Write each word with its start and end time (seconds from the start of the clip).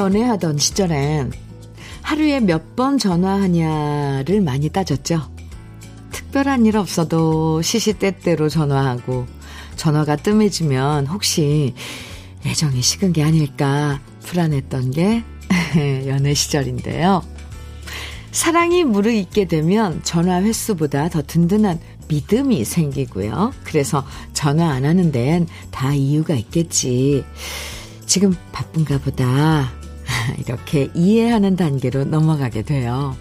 연애하던 0.00 0.56
시절엔 0.58 1.32
하루에 2.02 2.40
몇 2.40 2.74
번 2.76 2.96
전화하냐를 2.96 4.40
많이 4.40 4.70
따졌죠. 4.70 5.20
특별한 6.12 6.64
일 6.64 6.78
없어도 6.78 7.60
시시때때로 7.60 8.48
전화하고 8.48 9.26
전화가 9.76 10.16
뜸해지면 10.16 11.06
혹시 11.08 11.74
애정이 12.46 12.80
식은 12.80 13.12
게 13.12 13.22
아닐까 13.22 14.00
불안했던 14.24 14.92
게 14.92 15.22
연애 16.08 16.32
시절인데요. 16.32 17.22
사랑이 18.32 18.84
무르익게 18.84 19.46
되면 19.46 20.00
전화 20.02 20.40
횟수보다 20.40 21.10
더 21.10 21.20
든든한 21.22 21.78
믿음이 22.08 22.64
생기고요. 22.64 23.52
그래서 23.64 24.06
전화 24.32 24.70
안 24.70 24.86
하는 24.86 25.12
데엔 25.12 25.46
다 25.70 25.92
이유가 25.92 26.34
있겠지. 26.34 27.24
지금 28.06 28.34
바쁜가 28.52 28.98
보다. 28.98 29.79
이렇게 30.38 30.90
이해하는 30.94 31.56
단계로 31.56 32.04
넘어가게 32.04 32.62
돼요. 32.62 33.16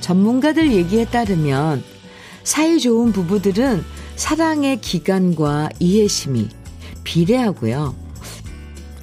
전문가들 0.00 0.72
얘기에 0.72 1.06
따르면 1.06 1.82
사이 2.42 2.78
좋은 2.78 3.12
부부들은 3.12 3.82
사랑의 4.16 4.80
기간과 4.80 5.70
이해심이 5.80 6.48
비례하고요. 7.04 7.94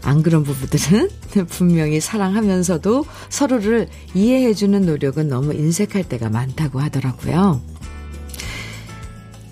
안 0.04 0.24
그런 0.24 0.44
부부들은 0.44 1.09
분명히 1.50 2.00
사랑하면서도 2.00 3.06
서로를 3.30 3.88
이해해주는 4.14 4.86
노력은 4.86 5.28
너무 5.28 5.54
인색할 5.54 6.04
때가 6.04 6.30
많다고 6.30 6.80
하더라고요. 6.80 7.62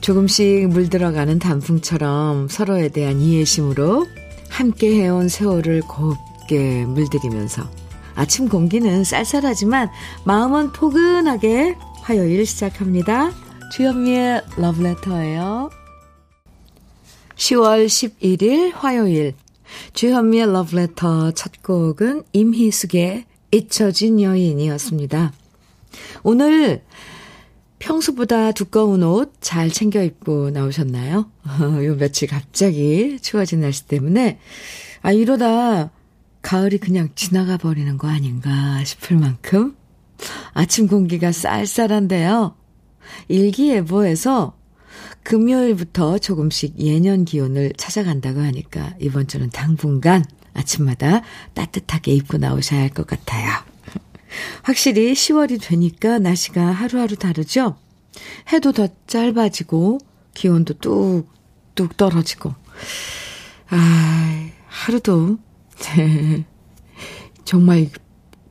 조금씩 0.09 0.69
물들어가는 0.69 1.37
단풍처럼 1.37 2.47
서로에 2.47 2.89
대한 2.89 3.21
이해심으로 3.21 4.07
함께 4.49 4.95
해온 4.95 5.29
세월을 5.29 5.81
곱게 5.81 6.83
물들이면서 6.85 7.69
아침 8.15 8.49
공기는 8.49 9.03
쌀쌀하지만 9.03 9.91
마음은 10.23 10.71
포근하게 10.71 11.75
화요일 12.01 12.43
시작합니다. 12.47 13.31
주현미의 13.71 14.41
러브레터예요. 14.57 15.69
10월 17.35 17.85
11일 17.85 18.73
화요일 18.73 19.35
주현미의 19.93 20.51
러브레터 20.51 21.33
첫 21.33 21.61
곡은 21.61 22.23
임희숙의 22.33 23.25
잊혀진 23.51 24.21
여인이었습니다. 24.21 25.33
오늘 26.23 26.81
평소보다 27.79 28.51
두꺼운 28.51 29.03
옷 29.03 29.33
잘 29.41 29.69
챙겨 29.69 30.03
입고 30.03 30.49
나오셨나요? 30.51 31.31
요 31.85 31.95
며칠 31.95 32.27
갑자기 32.27 33.17
추워진 33.21 33.61
날씨 33.61 33.87
때문에 33.87 34.39
아 35.01 35.11
이러다 35.11 35.91
가을이 36.41 36.77
그냥 36.77 37.09
지나가 37.15 37.57
버리는 37.57 37.97
거 37.97 38.07
아닌가 38.07 38.83
싶을 38.83 39.17
만큼 39.17 39.75
아침 40.53 40.87
공기가 40.87 41.31
쌀쌀한데요. 41.31 42.55
일기예보에서 43.29 44.55
금요일부터 45.23 46.17
조금씩 46.19 46.79
예년 46.79 47.25
기온을 47.25 47.73
찾아간다고 47.77 48.39
하니까 48.41 48.93
이번 48.99 49.27
주는 49.27 49.49
당분간 49.49 50.23
아침마다 50.53 51.21
따뜻하게 51.53 52.13
입고 52.13 52.37
나오셔야 52.37 52.81
할 52.81 52.89
것 52.89 53.05
같아요. 53.07 53.68
확실히 54.63 55.13
10월이 55.13 55.61
되니까 55.61 56.19
날씨가 56.19 56.61
하루하루 56.61 57.15
다르죠? 57.15 57.77
해도 58.51 58.71
더 58.71 58.87
짧아지고, 59.07 59.99
기온도 60.33 60.73
뚝뚝 60.75 61.97
떨어지고. 61.97 62.53
아, 63.69 64.49
하루도, 64.67 65.37
네, 65.95 66.45
정말 67.45 67.89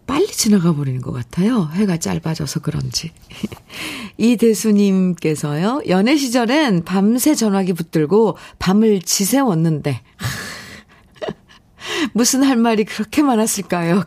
빨리 0.06 0.26
지나가 0.26 0.74
버리는 0.74 1.00
것 1.02 1.12
같아요. 1.12 1.68
해가 1.74 1.98
짧아져서 1.98 2.60
그런지. 2.60 3.12
이대수님께서요, 4.16 5.82
연애 5.88 6.16
시절엔 6.16 6.84
밤새 6.84 7.34
전화기 7.34 7.74
붙들고 7.74 8.36
밤을 8.58 9.02
지새웠는데, 9.02 10.00
무슨 12.14 12.42
할 12.42 12.56
말이 12.56 12.84
그렇게 12.84 13.22
많았을까요? 13.22 14.04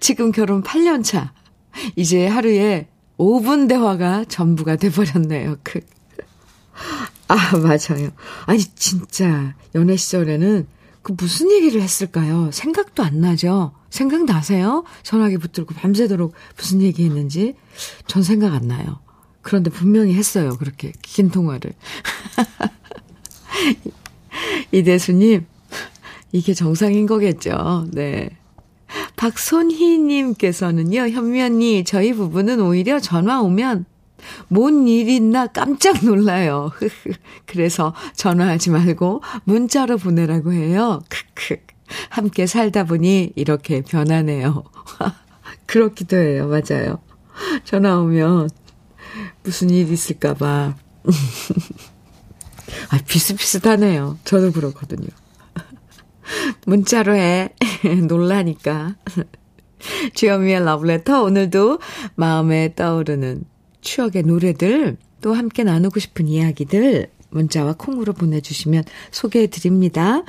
지금 0.00 0.32
결혼 0.32 0.62
8년 0.62 1.04
차. 1.04 1.32
이제 1.94 2.26
하루에 2.26 2.88
5분 3.18 3.68
대화가 3.68 4.24
전부가 4.24 4.76
돼버렸네요. 4.76 5.56
그. 5.62 5.80
아, 7.28 7.56
맞아요. 7.56 8.10
아니, 8.46 8.60
진짜, 8.74 9.54
연애 9.74 9.96
시절에는 9.96 10.66
그 11.02 11.14
무슨 11.16 11.50
얘기를 11.50 11.80
했을까요? 11.80 12.50
생각도 12.52 13.02
안 13.02 13.20
나죠? 13.20 13.72
생각나세요? 13.90 14.84
전화기 15.02 15.38
붙들고 15.38 15.74
밤새도록 15.74 16.34
무슨 16.56 16.82
얘기 16.82 17.04
했는지? 17.04 17.54
전 18.06 18.22
생각 18.22 18.52
안 18.52 18.68
나요. 18.68 19.00
그런데 19.42 19.70
분명히 19.70 20.14
했어요. 20.14 20.56
그렇게 20.58 20.92
긴 21.02 21.30
통화를. 21.30 21.72
이대수님, 24.72 25.46
이게 26.32 26.54
정상인 26.54 27.06
거겠죠. 27.06 27.86
네. 27.92 28.35
박손희님께서는요, 29.26 31.08
현미 31.08 31.42
언니, 31.42 31.84
저희 31.84 32.12
부부는 32.12 32.60
오히려 32.60 33.00
전화 33.00 33.40
오면 33.40 33.84
뭔 34.48 34.86
일 34.86 35.08
있나 35.08 35.46
깜짝 35.48 36.04
놀라요. 36.04 36.72
그래서 37.46 37.94
전화하지 38.14 38.70
말고 38.70 39.22
문자로 39.44 39.98
보내라고 39.98 40.52
해요. 40.52 41.00
크크. 41.08 41.56
함께 42.10 42.46
살다 42.46 42.84
보니 42.84 43.32
이렇게 43.36 43.82
변하네요. 43.82 44.64
그렇기도 45.66 46.16
해요. 46.16 46.48
맞아요. 46.48 46.98
전화 47.64 47.98
오면 47.98 48.50
무슨 49.42 49.70
일 49.70 49.90
있을까봐. 49.92 50.74
아, 52.90 52.98
비슷비슷하네요. 53.06 54.18
저도 54.24 54.52
그렇거든요. 54.52 55.08
문자로 56.66 57.14
해. 57.14 57.50
놀라니까. 58.08 58.96
주현미의 60.14 60.64
러브레터 60.64 61.22
오늘도 61.22 61.78
마음에 62.14 62.74
떠오르는 62.74 63.44
추억의 63.80 64.22
노래들 64.24 64.96
또 65.20 65.34
함께 65.34 65.64
나누고 65.64 66.00
싶은 66.00 66.28
이야기들 66.28 67.08
문자와 67.30 67.74
콩으로 67.74 68.12
보내주시면 68.12 68.84
소개해 69.10 69.48
드립니다. 69.48 70.22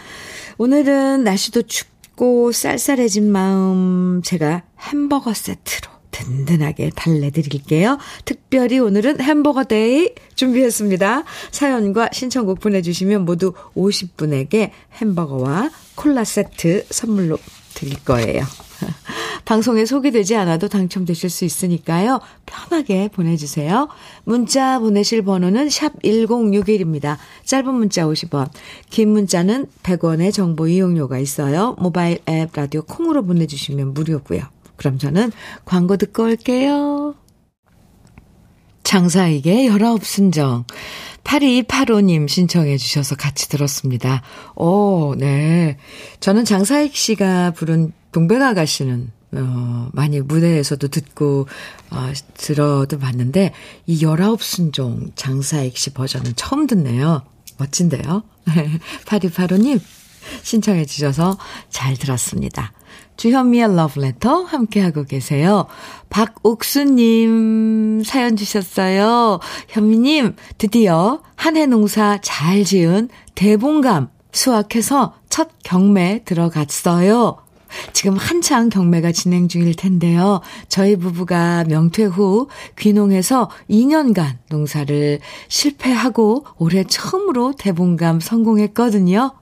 오늘은 0.57 1.23
날씨도 1.23 1.63
춥고 1.63 2.51
쌀쌀해진 2.51 3.31
마음 3.31 4.21
제가 4.23 4.63
햄버거 4.79 5.33
세트로 5.33 5.97
든든하게 6.11 6.91
달래드릴게요. 6.95 7.99
특별히 8.25 8.79
오늘은 8.79 9.21
햄버거 9.21 9.63
데이 9.63 10.15
준비했습니다. 10.35 11.23
사연과 11.51 12.09
신청곡 12.11 12.59
보내주시면 12.59 13.25
모두 13.25 13.53
50분에게 13.75 14.71
햄버거와 15.01 15.69
콜라 15.97 16.23
세트 16.23 16.85
선물로 16.89 17.37
드릴 17.73 18.01
거예요. 18.05 18.43
방송에 19.45 19.85
소개되지 19.85 20.35
않아도 20.35 20.67
당첨되실 20.67 21.29
수 21.29 21.43
있으니까요. 21.43 22.19
편하게 22.45 23.07
보내주세요. 23.07 23.87
문자 24.23 24.79
보내실 24.79 25.23
번호는 25.23 25.69
샵 25.69 26.01
1061입니다. 26.03 27.17
짧은 27.45 27.73
문자 27.73 28.05
50원, 28.05 28.49
긴 28.89 29.09
문자는 29.09 29.67
100원의 29.83 30.33
정보 30.33 30.67
이용료가 30.67 31.17
있어요. 31.17 31.75
모바일 31.79 32.19
앱 32.29 32.51
라디오 32.53 32.83
콩으로 32.83 33.25
보내주시면 33.25 33.93
무료고요. 33.93 34.43
그럼 34.75 34.99
저는 34.99 35.31
광고 35.65 35.97
듣고 35.97 36.23
올게요. 36.23 37.15
장사익의 38.83 39.69
19순정. 39.69 40.63
8285님 41.27 42.27
신청해 42.27 42.77
주셔서 42.77 43.15
같이 43.15 43.49
들었습니다. 43.49 44.21
오, 44.55 45.13
네. 45.15 45.77
저는 46.21 46.45
장사익 46.45 46.95
씨가 46.95 47.51
부른 47.51 47.91
동백아 48.13 48.53
가 48.53 48.65
씨는 48.65 49.11
어, 49.33 49.89
많이 49.91 50.21
무대에서도 50.21 50.87
듣고, 50.87 51.47
어, 51.91 52.13
들어도 52.35 52.97
봤는데, 52.97 53.51
이 53.85 54.01
19순종 54.01 55.11
장사익 55.17 55.77
씨 55.77 55.89
버전은 55.89 56.31
처음 56.37 56.65
듣네요. 56.65 57.23
멋진데요? 57.57 58.23
8285님, 59.05 59.81
신청해 60.43 60.85
주셔서 60.85 61.37
잘 61.69 61.97
들었습니다. 61.97 62.71
주현미의 63.17 63.75
러브레터 63.75 64.43
함께하고 64.43 65.03
계세요. 65.03 65.65
박옥수님 66.09 68.03
사연 68.05 68.35
주셨어요. 68.35 69.39
현미님, 69.67 70.35
드디어 70.57 71.21
한해 71.35 71.65
농사 71.65 72.19
잘 72.21 72.63
지은 72.63 73.09
대봉감 73.35 74.09
수확해서 74.31 75.15
첫 75.29 75.49
경매 75.63 76.23
들어갔어요. 76.23 77.37
지금 77.91 78.15
한창 78.15 78.69
경매가 78.69 79.11
진행 79.11 79.47
중일 79.47 79.75
텐데요. 79.75 80.41
저희 80.69 80.95
부부가 80.95 81.65
명퇴 81.65 82.05
후 82.05 82.47
귀농해서 82.77 83.49
2년간 83.69 84.37
농사를 84.49 85.19
실패하고 85.47 86.45
올해 86.57 86.83
처음으로 86.83 87.53
대봉감 87.57 88.19
성공했거든요. 88.19 89.33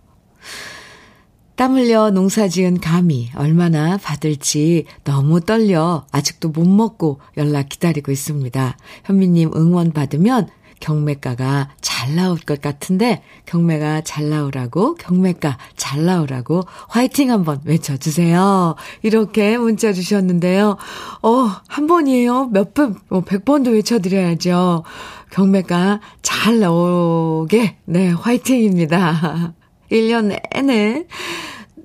땀 1.56 1.76
흘려 1.76 2.12
농사 2.12 2.50
지은 2.50 2.82
감이 2.82 3.32
얼마나 3.36 3.98
받을지 3.98 4.86
너무 5.06 5.40
떨려 5.40 6.06
아직도 6.12 6.50
못 6.50 6.68
먹고 6.68 7.22
연락 7.38 7.70
기다리고 7.70 8.12
있습니다. 8.12 8.78
현미님 9.06 9.52
응원 9.56 9.94
받으면 9.94 10.50
경매가가 10.82 11.70
잘 11.80 12.14
나올 12.16 12.38
것 12.38 12.60
같은데 12.60 13.24
경매가 13.46 14.02
잘 14.02 14.30
나오라고 14.30 14.96
경매가 14.96 15.58
잘 15.78 16.04
나오라고 16.04 16.64
화이팅 16.90 17.32
한번 17.32 17.62
외쳐주세요. 17.64 18.76
이렇게 19.02 19.58
문자 19.58 19.94
주셨는데요. 19.94 20.76
어, 21.22 21.52
한 21.70 21.88
번이에요. 21.88 22.48
몇 22.48 22.74
번, 22.74 23.00
뭐 23.08 23.22
100번도 23.22 23.72
외쳐드려야죠. 23.72 24.84
경매가 25.32 26.02
잘 26.22 26.60
나오게, 26.60 27.78
네, 27.86 28.10
화이팅입니다. 28.12 29.54
1년 29.92 30.38
내내, 30.54 31.06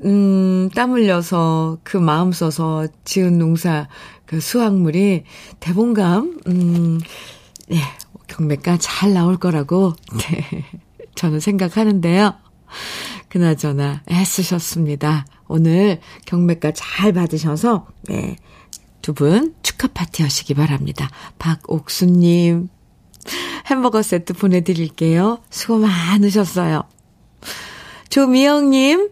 음, 0.05 0.71
땀 0.75 0.93
흘려서 0.93 1.79
그 1.83 1.97
마음 1.97 2.33
써서 2.33 2.87
지은 3.05 3.39
농사, 3.39 3.89
그 4.27 4.41
수확물이 4.41 5.25
대봉감, 5.61 6.41
음, 6.47 7.01
예, 7.73 7.81
경매가 8.29 8.79
잘 8.79 9.13
나올 9.13 9.37
거라고, 9.37 9.93
네, 10.19 10.65
저는 11.15 11.41
생각하는데요. 11.41 12.35
그나저나 13.29 14.03
애쓰셨습니다. 14.11 15.27
오늘 15.49 16.01
경매가 16.27 16.73
잘 16.75 17.13
받으셔서, 17.13 17.87
네, 18.09 18.37
두 19.03 19.13
분 19.15 19.55
축하 19.63 19.89
파티 19.89 20.23
하시기 20.23 20.55
바랍니다. 20.55 21.09
박옥수님, 21.39 22.69
햄버거 23.67 24.03
세트 24.03 24.35
보내드릴게요. 24.35 25.39
수고 25.51 25.79
많으셨어요. 25.79 26.83
조미영님, 28.11 29.09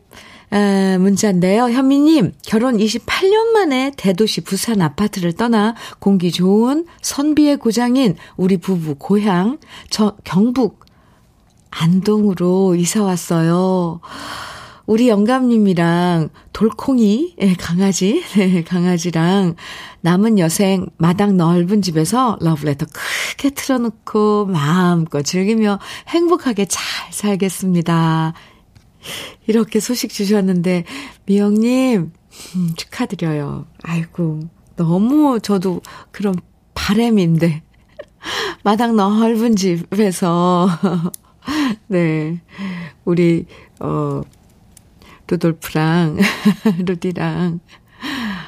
아, 0.51 0.97
문자인데요. 0.99 1.71
현미님, 1.71 2.33
결혼 2.45 2.79
28년 2.79 3.53
만에 3.53 3.93
대도시 3.97 4.41
부산 4.41 4.83
아파트를 4.83 5.35
떠나 5.35 5.75
공기 6.01 6.33
좋은 6.33 6.85
선비의 7.01 7.59
고장인 7.59 8.17
우리 8.37 8.57
부부 8.57 8.97
고향, 8.97 9.59
저 9.89 10.17
경북 10.25 10.85
안동으로 11.71 12.75
이사 12.75 13.05
왔어요. 13.05 14.01
우리 14.87 15.09
영감님이랑 15.09 16.31
돌콩이, 16.53 17.37
예, 17.41 17.55
강아지, 17.55 18.25
네, 18.35 18.65
강아지랑 18.65 19.55
남은 20.01 20.39
여생 20.41 20.87
마당 20.97 21.37
넓은 21.37 21.83
집에서 21.83 22.37
러브레터 22.41 22.87
크게 22.87 23.51
틀어놓고 23.51 24.47
마음껏 24.47 25.23
즐기며 25.23 25.79
행복하게 26.09 26.65
잘 26.65 26.83
살겠습니다. 27.13 28.33
이렇게 29.47 29.81
소식 29.81 30.11
주셨는데, 30.11 30.85
미영님, 31.27 32.13
음, 32.57 32.75
축하드려요. 32.77 33.67
아이고, 33.83 34.41
너무 34.77 35.41
저도 35.41 35.81
그런 36.13 36.35
바램인데, 36.75 37.63
마당 38.65 38.97
넓은 38.97 39.57
집에서, 39.57 40.69
네, 41.89 42.41
우리, 43.05 43.47
어, 43.81 44.23
루돌프랑, 45.29 46.19
루디랑 46.87 47.61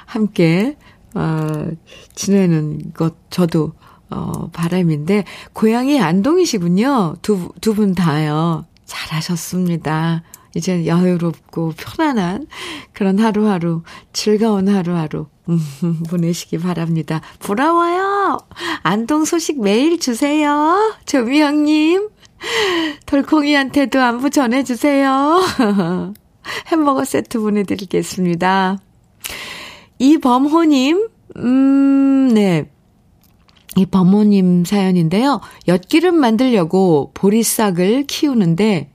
함께, 0.06 0.76
어, 1.14 1.70
지내는 2.14 2.92
것, 2.94 3.14
저도, 3.30 3.72
어, 4.10 4.48
바람인데, 4.50 5.24
고향이 5.52 6.00
안동이시군요. 6.00 7.16
두, 7.22 7.52
두 7.60 7.74
분 7.74 7.94
다요. 7.94 8.64
잘하셨습니다. 8.86 10.22
이제 10.54 10.86
여유롭고 10.86 11.74
편안한 11.76 12.46
그런 12.92 13.18
하루하루, 13.18 13.82
즐거운 14.12 14.68
하루하루, 14.68 15.26
음, 15.48 15.58
보내시기 16.08 16.58
바랍니다. 16.58 17.20
부러워요! 17.38 18.38
안동 18.82 19.24
소식 19.24 19.60
매일 19.60 19.98
주세요. 19.98 20.94
조미영님. 21.06 22.08
돌콩이한테도 23.06 24.00
안부 24.00 24.30
전해주세요. 24.30 25.40
햄버거 26.68 27.04
세트 27.04 27.38
보내드리겠습니다. 27.38 28.78
이범호님, 29.98 31.08
음, 31.36 32.28
네. 32.32 32.70
이 33.76 33.86
범호님 33.86 34.64
사연인데요. 34.64 35.40
엿기름 35.68 36.16
만들려고 36.16 37.12
보리싹을 37.14 38.04
키우는데 38.04 38.90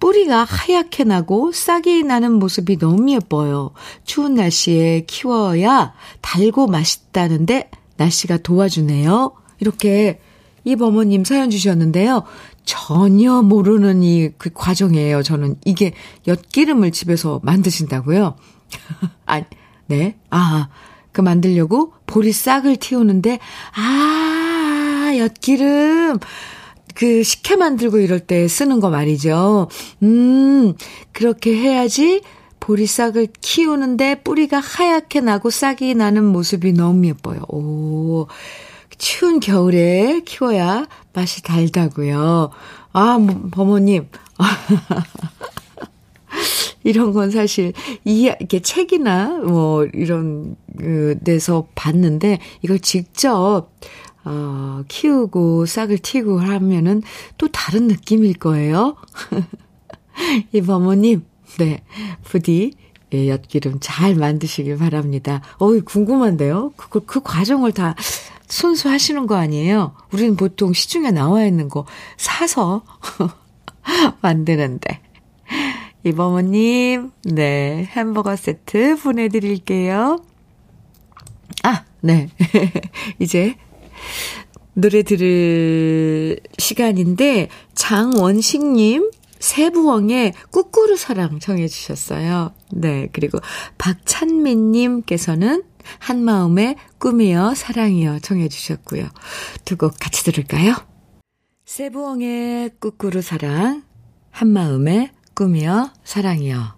뿌리가 0.00 0.44
하얗게 0.44 1.04
나고 1.04 1.52
싹이 1.52 2.04
나는 2.04 2.32
모습이 2.34 2.78
너무 2.78 3.12
예뻐요. 3.12 3.72
추운 4.04 4.34
날씨에 4.34 5.04
키워야 5.06 5.94
달고 6.20 6.66
맛있다는데 6.68 7.70
날씨가 7.96 8.38
도와주네요. 8.38 9.32
이렇게 9.60 10.20
이범호님 10.64 11.24
사연 11.24 11.50
주셨는데요. 11.50 12.24
전혀 12.64 13.42
모르는 13.42 14.02
이 14.02 14.30
그 14.38 14.50
과정이에요. 14.52 15.22
저는 15.22 15.56
이게 15.64 15.92
엿기름을 16.26 16.92
집에서 16.92 17.40
만드신다고요? 17.42 18.36
아, 19.26 19.42
네. 19.86 20.18
아, 20.30 20.68
그 21.12 21.20
만들려고 21.20 21.92
보리 22.06 22.32
싹을 22.32 22.76
틔우는데 22.76 23.38
아, 23.74 25.12
엿기름 25.16 26.18
그 26.98 27.22
식혜 27.22 27.54
만들고 27.54 28.00
이럴 28.00 28.18
때 28.18 28.48
쓰는 28.48 28.80
거 28.80 28.90
말이죠. 28.90 29.68
음, 30.02 30.74
그렇게 31.12 31.54
해야지 31.54 32.22
보리싹을 32.58 33.28
키우는데 33.40 34.22
뿌리가 34.24 34.58
하얗게 34.58 35.20
나고 35.20 35.50
싹이 35.50 35.94
나는 35.94 36.24
모습이 36.24 36.72
너무 36.72 37.06
예뻐요. 37.06 37.42
오, 37.46 38.26
추운 38.98 39.38
겨울에 39.38 40.22
키워야 40.24 40.88
맛이 41.12 41.44
달다고요. 41.44 42.50
아, 42.92 43.18
뭐, 43.18 43.48
버모님. 43.52 44.08
이런 46.82 47.12
건 47.12 47.30
사실 47.30 47.74
이 48.04 48.22
이렇게 48.22 48.60
책이나 48.60 49.38
뭐 49.38 49.84
이런 49.92 50.56
그 50.76 51.16
데서 51.22 51.68
봤는데 51.76 52.40
이걸 52.62 52.80
직접 52.80 53.68
어, 54.28 54.82
키우고 54.88 55.64
싹을 55.64 55.98
튀고 55.98 56.38
하면은 56.38 57.02
또 57.38 57.48
다른 57.48 57.88
느낌일 57.88 58.34
거예요. 58.34 58.96
이 60.52 60.60
버모님, 60.60 61.24
네, 61.58 61.82
부디 62.24 62.72
예, 63.14 63.30
엿기름 63.30 63.78
잘 63.80 64.14
만드시길 64.14 64.76
바랍니다. 64.76 65.40
어이, 65.56 65.80
궁금한데요? 65.80 66.74
그걸, 66.76 67.02
그 67.06 67.22
과정을 67.22 67.72
다 67.72 67.94
순수 68.46 68.90
하시는 68.90 69.26
거 69.26 69.36
아니에요? 69.36 69.94
우리는 70.12 70.36
보통 70.36 70.74
시중에 70.74 71.10
나와 71.10 71.44
있는 71.44 71.70
거 71.70 71.86
사서 72.18 72.82
만드는데. 74.20 75.00
이버머님, 76.04 77.12
네, 77.24 77.88
햄버거 77.92 78.36
세트 78.36 78.98
보내드릴게요. 79.02 80.22
아, 81.64 81.84
네. 82.02 82.28
이제 83.18 83.56
노래 84.74 85.02
들을 85.02 86.38
시간인데, 86.58 87.48
장원식님, 87.74 89.10
세부엉의 89.40 90.34
꾸꾸루 90.50 90.96
사랑 90.96 91.38
청해주셨어요. 91.38 92.52
네, 92.72 93.08
그리고 93.12 93.38
박찬민님께서는 93.78 95.62
한마음의 96.00 96.76
꿈이여 96.98 97.54
사랑이여 97.54 98.18
청해주셨고요. 98.20 99.08
두 99.64 99.76
곡 99.76 99.94
같이 99.98 100.24
들을까요? 100.24 100.74
세부엉의 101.64 102.70
꾸꾸루 102.80 103.22
사랑, 103.22 103.84
한마음의 104.30 105.10
꿈이여 105.34 105.92
사랑이여 106.04 106.76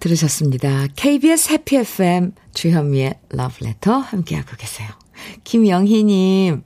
들으셨습니다. 0.00 0.88
KBS 0.96 1.52
해피 1.52 1.76
FM 1.76 2.32
주현미의 2.54 3.20
러브레터 3.30 3.96
함께하고 3.98 4.56
계세요. 4.56 4.88
김영희님 5.44 6.62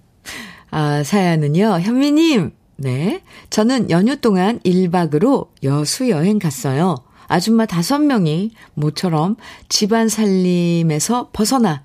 아, 0.70 1.02
사연은요. 1.02 1.80
현미님 1.80 2.52
네 2.76 3.22
저는 3.50 3.90
연휴 3.90 4.16
동안 4.16 4.58
1박으로 4.60 5.48
여수 5.64 6.08
여행 6.08 6.38
갔어요. 6.38 6.96
아줌마 7.26 7.66
다섯 7.66 8.00
명이 8.00 8.52
모처럼 8.74 9.36
집안 9.68 10.08
살림에서 10.08 11.30
벗어나 11.32 11.84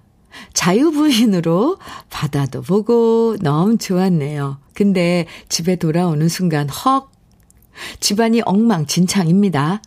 자유부인으로 0.53 1.77
바다도 2.09 2.61
보고 2.61 3.37
너무 3.41 3.77
좋았네요. 3.77 4.57
근데 4.73 5.27
집에 5.49 5.75
돌아오는 5.75 6.27
순간 6.29 6.67
헉 6.69 7.11
집안이 7.99 8.41
엉망진창입니다. 8.45 9.81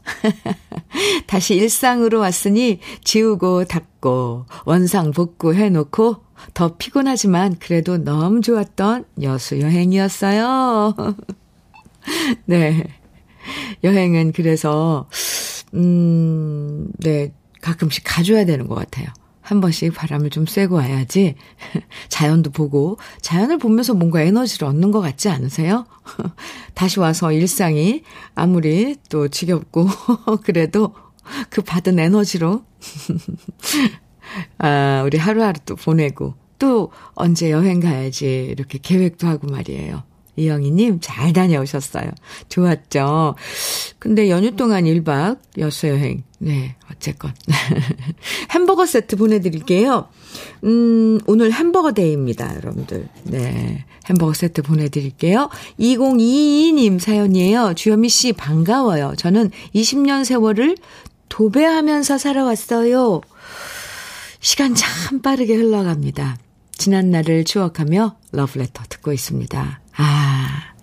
다시 1.26 1.54
일상으로 1.54 2.20
왔으니 2.20 2.80
지우고 3.02 3.64
닦 3.64 3.88
고 4.00 4.47
원상 4.64 5.11
복구 5.11 5.55
해놓고 5.55 6.17
더 6.55 6.76
피곤하지만 6.76 7.57
그래도 7.59 7.99
너무 7.99 8.40
좋았던 8.40 9.05
여수 9.23 9.61
여행이었어요. 9.61 10.95
네. 12.47 12.85
여행은 13.83 14.33
그래서, 14.33 15.09
음, 15.75 16.90
네. 16.99 17.33
가끔씩 17.61 18.05
가줘야 18.07 18.45
되는 18.45 18.69
것 18.69 18.76
같아요. 18.76 19.09
한 19.40 19.62
번씩 19.62 19.95
바람을 19.95 20.28
좀 20.28 20.45
쐬고 20.45 20.76
와야지 20.76 21.35
자연도 22.09 22.50
보고 22.50 22.99
자연을 23.23 23.57
보면서 23.57 23.95
뭔가 23.95 24.21
에너지를 24.21 24.69
얻는 24.69 24.90
것 24.90 25.00
같지 25.00 25.31
않으세요? 25.31 25.87
다시 26.75 27.00
와서 27.00 27.33
일상이 27.33 28.02
아무리 28.35 28.97
또 29.09 29.28
지겹고 29.28 29.87
그래도 30.45 30.93
그 31.50 31.62
받은 31.62 31.99
에너지로 31.99 32.64
아, 34.58 35.02
우리 35.04 35.18
하루하루 35.18 35.58
또 35.64 35.75
보내고 35.76 36.35
또 36.58 36.90
언제 37.14 37.50
여행 37.50 37.80
가야지 37.80 38.49
이렇게 38.50 38.78
계획도 38.80 39.26
하고 39.26 39.47
말이에요. 39.47 40.02
이영희님, 40.38 40.99
잘 41.00 41.32
다녀오셨어요. 41.32 42.12
좋았죠? 42.49 43.35
근데 43.99 44.30
연휴 44.30 44.54
동안 44.54 44.85
1박 44.85 45.38
여수 45.58 45.88
여행. 45.88 46.23
네, 46.38 46.76
어쨌건. 46.92 47.35
햄버거 48.52 48.87
세트 48.87 49.16
보내드릴게요. 49.16 50.08
음, 50.62 51.18
오늘 51.26 51.52
햄버거 51.52 51.90
데이입니다, 51.90 52.54
여러분들. 52.54 53.08
네. 53.25 53.85
햄버거 54.08 54.32
세트 54.32 54.62
보내드릴게요. 54.62 55.50
2022님 55.80 57.00
사연이에요. 57.00 57.75
주현미 57.75 58.08
씨, 58.08 58.32
반가워요. 58.32 59.14
저는 59.16 59.50
20년 59.75 60.25
세월을 60.25 60.76
도배하면서 61.28 62.18
살아왔어요. 62.18 63.20
시간 64.40 64.75
참 64.75 65.20
빠르게 65.20 65.54
흘러갑니다. 65.54 66.38
지난 66.73 67.11
날을 67.11 67.44
추억하며 67.44 68.16
러브레터 68.32 68.85
듣고 68.88 69.12
있습니다. 69.12 69.80
아. 69.97 70.75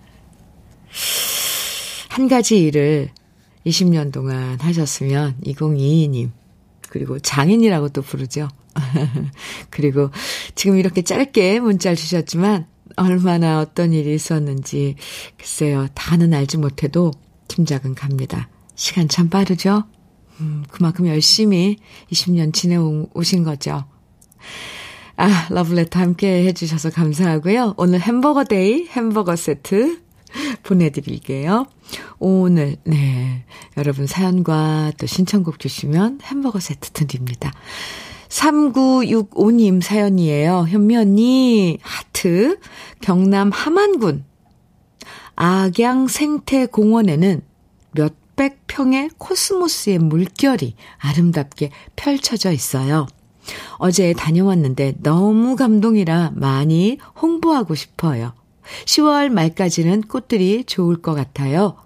한 2.10 2.28
가지 2.28 2.62
일을 2.64 3.10
20년 3.66 4.12
동안 4.12 4.60
하셨으면 4.60 5.38
2022님 5.44 6.32
그리고 6.90 7.20
장인이라고 7.20 7.90
또 7.90 8.02
부르죠. 8.02 8.48
그리고 9.70 10.12
지금 10.54 10.78
이렇게 10.78 11.02
짧게 11.02 11.60
문자를 11.60 11.96
주셨지만 11.96 12.68
얼마나 12.98 13.60
어떤 13.60 13.94
일이 13.94 14.14
있었는지 14.14 14.96
글쎄요. 15.38 15.88
다는 15.94 16.34
알지 16.34 16.58
못해도 16.58 17.12
짐작은 17.48 17.96
갑니다. 17.96 18.50
시간 18.76 19.08
참 19.08 19.30
빠르죠? 19.30 19.84
음, 20.40 20.64
그만큼 20.70 21.08
열심히 21.08 21.78
20년 22.12 22.54
지내오신 22.54 23.44
거죠. 23.44 23.86
아, 25.18 25.48
러브레터 25.50 26.00
함께 26.00 26.46
해주셔서 26.46 26.90
감사하고요. 26.90 27.76
오늘 27.78 28.02
햄버거 28.02 28.44
데이 28.44 28.88
햄버거 28.88 29.36
세트 29.36 30.00
보내드릴게요. 30.64 31.66
오늘, 32.20 32.76
네. 32.84 33.46
여러분 33.78 34.08
사연과 34.08 34.92
또 34.98 35.06
신청곡 35.06 35.60
주시면 35.60 36.20
햄버거 36.24 36.60
세트 36.60 36.92
드립니다. 36.92 37.54
3965님 38.28 39.82
사연이에요. 39.82 40.66
현미 40.68 40.98
언니, 40.98 41.78
하트, 41.82 42.60
경남 43.00 43.52
함안군, 43.52 44.26
악양 45.38 46.08
생태공원에는 46.08 47.42
몇 47.92 48.14
백 48.36 48.68
평의 48.68 49.10
코스모스의 49.18 50.00
물결이 50.00 50.76
아름답게 51.00 51.72
펼쳐져 51.96 52.52
있어요. 52.52 53.08
어제 53.78 54.14
다녀왔는데 54.14 54.96
너무 55.02 55.56
감동이라 55.56 56.32
많이 56.36 56.98
홍보하고 57.22 57.76
싶어요. 57.76 58.34
10월 58.86 59.30
말까지는 59.30 60.02
꽃들이 60.02 60.64
좋을 60.66 61.02
것 61.02 61.14
같아요. 61.14 61.78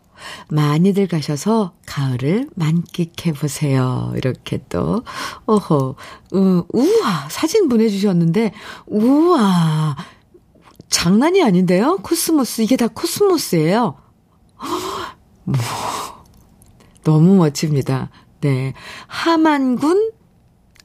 많이들 0.49 1.07
가셔서 1.07 1.73
가을을 1.85 2.49
만끽해 2.55 3.33
보세요. 3.33 4.11
이렇게 4.15 4.61
또, 4.69 5.03
오호, 5.47 5.95
우, 6.33 6.63
우와, 6.73 7.29
사진 7.29 7.69
보내주셨는데, 7.69 8.51
우와, 8.87 9.95
장난이 10.89 11.41
아닌데요? 11.43 11.97
코스모스, 11.97 12.61
이게 12.63 12.75
다 12.75 12.87
코스모스예요. 12.87 13.95
뭐, 15.45 15.55
너무 17.03 17.35
멋집니다. 17.35 18.09
네. 18.41 18.73
하만군 19.07 20.11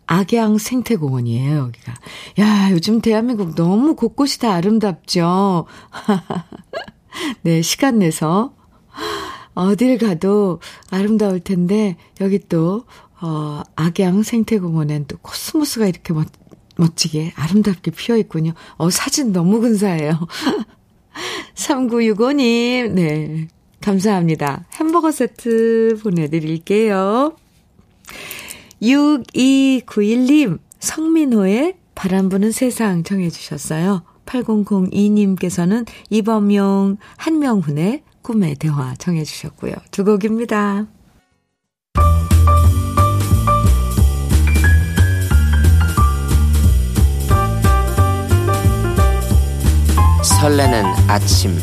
악양 0.06 0.58
생태공원이에요, 0.58 1.58
여기가. 1.58 1.94
야, 2.40 2.70
요즘 2.70 3.00
대한민국 3.00 3.54
너무 3.54 3.94
곳곳이 3.94 4.38
다 4.38 4.52
아름답죠? 4.52 5.66
네, 7.42 7.62
시간 7.62 7.98
내서 8.00 8.54
어딜 9.54 9.98
가도 9.98 10.60
아름다울 10.90 11.40
텐데, 11.40 11.96
여기 12.20 12.38
또, 12.38 12.84
어, 13.20 13.62
악양 13.76 14.22
생태공원엔 14.22 15.06
또 15.06 15.16
코스모스가 15.18 15.86
이렇게 15.86 16.12
멋, 16.12 16.26
멋지게 16.76 17.32
아름답게 17.36 17.92
피어 17.92 18.16
있군요. 18.16 18.52
어, 18.76 18.90
사진 18.90 19.32
너무 19.32 19.60
근사해요. 19.60 20.18
3965님, 21.54 22.90
네. 22.90 23.48
감사합니다. 23.84 24.64
햄버거 24.76 25.12
세트 25.12 25.98
보내드릴게요. 26.02 27.36
6291님, 28.80 30.58
성민호의 30.80 31.74
바람 31.94 32.30
부는 32.30 32.50
세상 32.50 33.02
정해주셨어요. 33.02 34.02
8002님께서는 34.24 35.86
이범용, 36.08 36.96
한명훈의 37.18 38.02
꿈의 38.22 38.54
대화 38.56 38.94
정해주셨고요. 38.94 39.74
두 39.90 40.02
곡입니다. 40.04 40.86
설레는 50.40 50.84
아침 51.06 51.54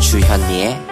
주현미의 0.00 0.91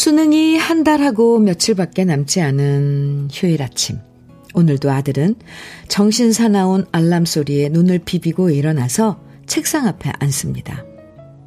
수능이 0.00 0.56
한 0.56 0.82
달하고 0.82 1.40
며칠밖에 1.40 2.06
남지 2.06 2.40
않은 2.40 3.28
휴일 3.30 3.62
아침. 3.62 3.98
오늘도 4.54 4.90
아들은 4.90 5.34
정신 5.88 6.32
사나운 6.32 6.86
알람 6.90 7.26
소리에 7.26 7.68
눈을 7.68 7.98
비비고 7.98 8.48
일어나서 8.48 9.20
책상 9.44 9.86
앞에 9.86 10.10
앉습니다. 10.18 10.86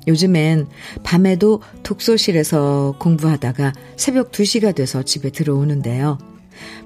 요즘엔 0.07 0.67
밤에도 1.01 1.63
독서실에서 1.81 2.97
공부하다가 2.99 3.73
새벽 3.95 4.31
2시가 4.31 4.75
돼서 4.75 5.01
집에 5.01 5.31
들어오는데요. 5.31 6.19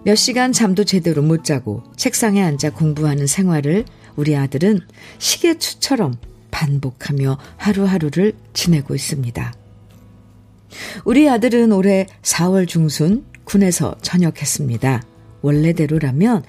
몇 0.06 0.16
시간 0.16 0.54
잠도 0.54 0.86
제대로 0.86 1.22
못 1.22 1.44
자고 1.44 1.84
책상에 1.98 2.42
앉아 2.44 2.70
공부하는 2.70 3.28
생활을 3.28 3.84
우리 4.16 4.38
아들은 4.38 4.80
시계추처럼 5.18 6.16
반복하며 6.50 7.38
하루하루를 7.58 8.32
지내고 8.54 8.96
있습니다. 8.96 9.67
우리 11.06 11.30
아들은 11.30 11.72
올해 11.72 12.08
4월 12.22 12.68
중순 12.68 13.26
군에서 13.44 13.96
전역했습니다. 14.02 15.04
원래대로라면 15.42 16.44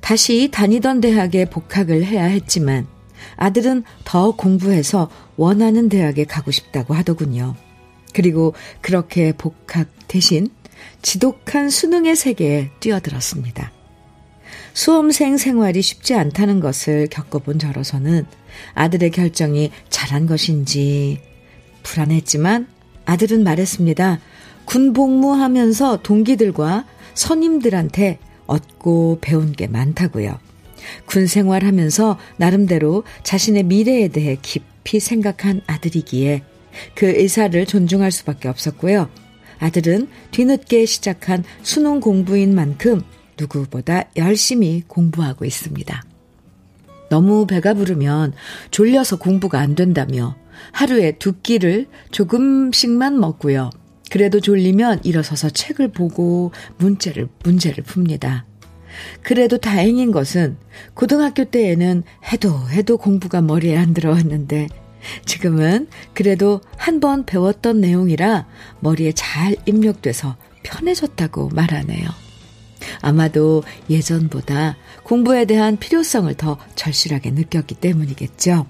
다시 0.00 0.50
다니던 0.52 1.00
대학에 1.00 1.46
복학을 1.46 2.04
해야 2.04 2.24
했지만 2.24 2.86
아들은 3.36 3.84
더 4.04 4.36
공부해서 4.36 5.10
원하는 5.36 5.88
대학에 5.88 6.24
가고 6.24 6.50
싶다고 6.50 6.94
하더군요. 6.94 7.56
그리고 8.12 8.54
그렇게 8.80 9.32
복학 9.32 9.88
대신 10.06 10.48
지독한 11.02 11.70
수능의 11.70 12.16
세계에 12.16 12.70
뛰어들었습니다. 12.80 13.72
수험생 14.72 15.36
생활이 15.36 15.82
쉽지 15.82 16.14
않다는 16.14 16.60
것을 16.60 17.08
겪어본 17.08 17.58
저로서는 17.58 18.26
아들의 18.74 19.10
결정이 19.10 19.70
잘한 19.88 20.26
것인지 20.26 21.20
불안했지만 21.82 22.73
아들은 23.04 23.44
말했습니다. 23.44 24.20
군 24.64 24.92
복무하면서 24.92 26.02
동기들과 26.02 26.84
선임들한테 27.14 28.18
얻고 28.46 29.18
배운 29.20 29.52
게 29.52 29.66
많다고요. 29.66 30.38
군 31.06 31.26
생활하면서 31.26 32.18
나름대로 32.36 33.04
자신의 33.22 33.64
미래에 33.64 34.08
대해 34.08 34.36
깊이 34.40 35.00
생각한 35.00 35.62
아들이기에 35.66 36.42
그 36.94 37.06
의사를 37.06 37.64
존중할 37.64 38.10
수밖에 38.10 38.48
없었고요. 38.48 39.08
아들은 39.60 40.08
뒤늦게 40.30 40.84
시작한 40.84 41.44
수능 41.62 42.00
공부인 42.00 42.54
만큼 42.54 43.02
누구보다 43.38 44.04
열심히 44.16 44.82
공부하고 44.86 45.44
있습니다. 45.44 46.02
너무 47.10 47.46
배가 47.46 47.74
부르면 47.74 48.32
졸려서 48.70 49.18
공부가 49.18 49.60
안 49.60 49.74
된다며 49.74 50.36
하루에 50.72 51.12
두 51.18 51.40
끼를 51.40 51.86
조금씩만 52.10 53.18
먹고요. 53.18 53.70
그래도 54.10 54.40
졸리면 54.40 55.00
일어서서 55.04 55.50
책을 55.50 55.88
보고 55.92 56.52
문제를, 56.78 57.28
문제를 57.42 57.84
풉니다. 57.84 58.42
그래도 59.22 59.58
다행인 59.58 60.12
것은 60.12 60.56
고등학교 60.94 61.44
때에는 61.44 62.04
해도 62.32 62.68
해도 62.70 62.96
공부가 62.96 63.40
머리에 63.40 63.76
안 63.76 63.92
들어왔는데 63.92 64.68
지금은 65.26 65.88
그래도 66.14 66.60
한 66.76 67.00
번 67.00 67.26
배웠던 67.26 67.80
내용이라 67.80 68.46
머리에 68.80 69.12
잘 69.12 69.56
입력돼서 69.66 70.36
편해졌다고 70.62 71.50
말하네요. 71.50 72.08
아마도 73.00 73.62
예전보다 73.90 74.76
공부에 75.02 75.44
대한 75.44 75.76
필요성을 75.76 76.32
더 76.34 76.58
절실하게 76.74 77.30
느꼈기 77.32 77.74
때문이겠죠. 77.76 78.66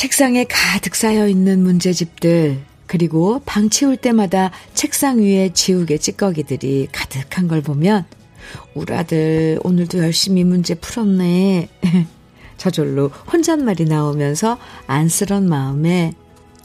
책상에 0.00 0.44
가득 0.44 0.94
쌓여 0.94 1.28
있는 1.28 1.62
문제집들, 1.62 2.58
그리고 2.86 3.42
방 3.44 3.68
치울 3.68 3.98
때마다 3.98 4.50
책상 4.72 5.18
위에 5.18 5.50
지우개 5.52 5.98
찌꺼기들이 5.98 6.88
가득한 6.90 7.48
걸 7.48 7.60
보면, 7.60 8.06
우리 8.72 8.94
아들 8.94 9.60
오늘도 9.62 9.98
열심히 9.98 10.42
문제 10.42 10.74
풀었네. 10.74 11.68
저절로 12.56 13.08
혼잣말이 13.30 13.84
나오면서 13.84 14.56
안쓰러운 14.86 15.46
마음에 15.50 16.14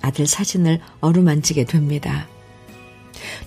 아들 0.02 0.28
사진을 0.28 0.80
어루만지게 1.02 1.66
됩니다. 1.66 2.30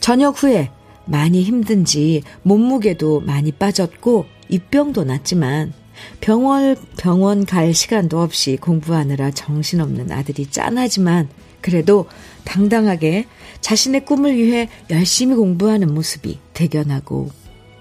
저녁 0.00 0.42
후에 0.42 0.70
많이 1.06 1.42
힘든지 1.42 2.24
몸무게도 2.42 3.20
많이 3.20 3.52
빠졌고 3.52 4.26
입병도 4.50 5.04
났지만 5.04 5.72
병원, 6.20 6.76
병원 6.96 7.44
갈 7.46 7.74
시간도 7.74 8.20
없이 8.20 8.56
공부하느라 8.56 9.30
정신없는 9.30 10.10
아들이 10.12 10.46
짠하지만 10.46 11.28
그래도 11.60 12.06
당당하게 12.44 13.26
자신의 13.60 14.04
꿈을 14.04 14.36
위해 14.36 14.68
열심히 14.90 15.34
공부하는 15.34 15.92
모습이 15.92 16.38
대견하고 16.54 17.30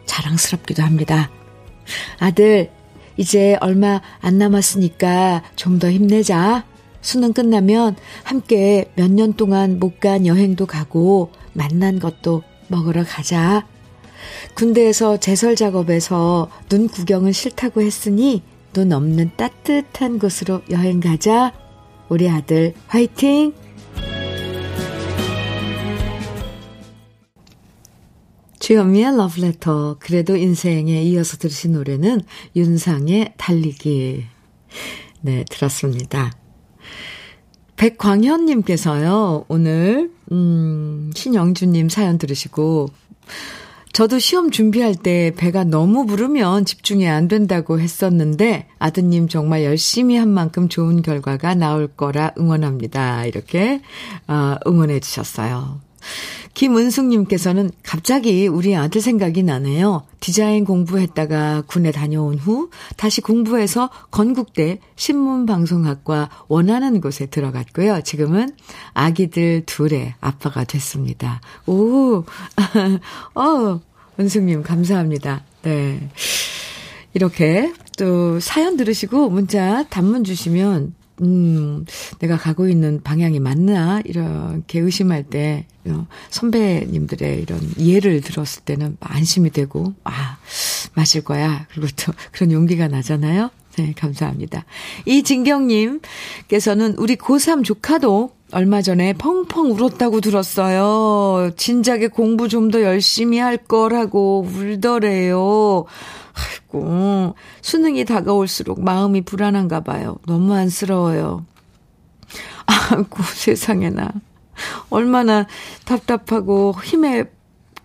자랑스럽기도 0.06 0.84
합니다. 0.84 1.30
아들, 2.20 2.72
이제 3.18 3.58
얼마 3.62 4.02
안 4.20 4.38
남았으니까 4.38 5.44
좀 5.56 5.80
더 5.80 5.90
힘내자. 5.92 6.66
수능 7.02 7.34
끝나면 7.34 7.96
함께 8.24 8.92
몇 8.96 9.10
년 9.12 9.34
동안 9.34 9.80
못 9.80 10.00
간 10.00 10.26
여행도 10.28 10.66
가고 10.66 11.32
만난 11.54 12.00
것도 12.00 12.44
먹으러 12.68 13.04
가자. 13.04 13.66
군대에서 14.54 15.18
제설 15.18 15.56
작업에서 15.56 16.50
눈 16.70 16.88
구경은 16.88 17.32
싫다고 17.32 17.82
했으니 17.82 18.42
눈 18.74 18.92
없는 18.92 19.32
따뜻한 19.38 20.20
곳으로 20.20 20.62
여행 20.70 21.00
가자. 21.00 21.54
우리 22.10 22.30
아들 22.30 22.74
화이팅! 22.88 23.54
주현미의 28.60 29.16
러브레터. 29.16 29.96
그래도 30.00 30.36
인생에 30.36 31.02
이어서 31.04 31.38
들으신 31.38 31.72
노래는 31.72 32.22
윤상의 32.56 33.36
달리기. 33.38 34.26
네, 35.22 35.46
들었습니다. 35.50 36.34
백광현님께서요, 37.78 39.46
오늘, 39.48 40.12
음, 40.32 41.12
신영주님 41.16 41.90
사연 41.90 42.18
들으시고, 42.18 42.90
저도 43.98 44.20
시험 44.20 44.52
준비할 44.52 44.94
때 44.94 45.34
배가 45.36 45.64
너무 45.64 46.06
부르면 46.06 46.66
집중이 46.66 47.08
안 47.08 47.28
된다고 47.28 47.80
했었는데 47.80 48.68
아드님 48.78 49.28
정말 49.28 49.64
열심히 49.64 50.18
한 50.18 50.30
만큼 50.30 50.70
좋은 50.70 51.02
결과가 51.02 51.56
나올 51.56 51.88
거라 51.88 52.32
응원합니다. 52.38 53.26
이렇게 53.26 53.82
어, 54.28 54.56
응원해 54.68 55.00
주셨어요. 55.00 55.82
김은숙님께서는 56.58 57.70
갑자기 57.84 58.48
우리 58.48 58.76
아들 58.76 59.00
생각이 59.00 59.44
나네요. 59.44 60.06
디자인 60.20 60.66
공부했다가 60.66 61.64
군에 61.68 61.92
다녀온 61.92 62.36
후 62.36 62.72
다시 62.96 63.22
공부해서 63.22 63.92
건국대 64.10 64.80
신문방송학과 64.96 66.30
원하는 66.48 67.00
곳에 67.00 67.28
들어갔고요. 67.28 68.02
지금은 68.02 68.50
아기들 68.96 69.68
둘의 69.68 70.16
아빠가 70.20 70.64
됐습니다. 70.64 71.42
오, 71.68 72.24
어, 73.36 73.80
은숙님 74.20 74.64
감사합니다. 74.64 75.44
네. 75.64 76.10
이렇게 77.14 77.74
또 77.98 78.40
사연 78.40 78.78
들으시고 78.78 79.30
문자 79.30 79.84
단문 79.90 80.24
주시면 80.24 80.94
음, 81.22 81.86
내가 82.20 82.38
가고 82.38 82.68
있는 82.70 83.02
방향이 83.02 83.40
맞나? 83.40 84.02
이렇게 84.06 84.80
의심할 84.80 85.24
때, 85.24 85.66
어, 85.88 86.06
선배님들의 86.30 87.42
이런 87.42 87.60
이해를 87.76 88.22
들었을 88.22 88.64
때는 88.64 88.98
안심이 89.00 89.50
되고, 89.50 89.96
아, 90.04 90.38
맞을 90.94 91.24
거야. 91.24 91.66
그리고 91.72 91.88
또 91.96 92.14
그런 92.32 92.52
용기가 92.52 92.88
나잖아요. 92.88 93.50
네, 93.78 93.94
감사합니다. 93.96 94.66
이진경님께서는 95.06 96.96
우리 96.98 97.16
고3 97.16 97.64
조카도 97.64 98.32
얼마 98.52 98.82
전에 98.82 99.14
펑펑 99.14 99.72
울었다고 99.72 100.22
들었어요. 100.22 101.52
진작에 101.58 102.08
공부 102.08 102.48
좀 102.48 102.72
더 102.72 102.82
열심히 102.82 103.38
할 103.40 103.58
거라고 103.58 104.46
울더래요. 104.50 105.86
아이고, 106.34 107.36
수능이 107.62 108.06
다가올수록 108.06 108.82
마음이 108.84 109.22
불안한가 109.22 109.82
봐요. 109.82 110.18
너무 110.26 110.54
안쓰러워요. 110.54 111.46
아이고, 112.66 113.24
세상에나. 113.36 114.12
얼마나 114.90 115.46
답답하고 115.86 116.74
힘에 116.84 117.26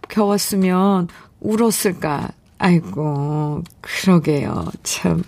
겨웠으면 0.09 1.09
울었을까. 1.40 2.31
아이고, 2.59 3.62
그러게요. 3.81 4.66
참. 4.83 5.22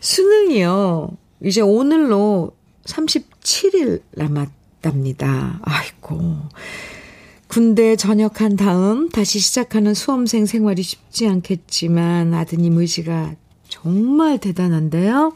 수능이요. 0.00 1.10
이제 1.44 1.60
오늘로 1.60 2.52
37일 2.84 4.02
남았답니다. 4.12 5.60
아이고. 5.62 6.36
군대 7.48 7.96
전역한 7.96 8.56
다음 8.56 9.08
다시 9.08 9.38
시작하는 9.38 9.94
수험생 9.94 10.46
생활이 10.46 10.82
쉽지 10.82 11.26
않겠지만 11.26 12.34
아드님 12.34 12.76
의지가 12.78 13.34
정말 13.68 14.38
대단한데요. 14.38 15.34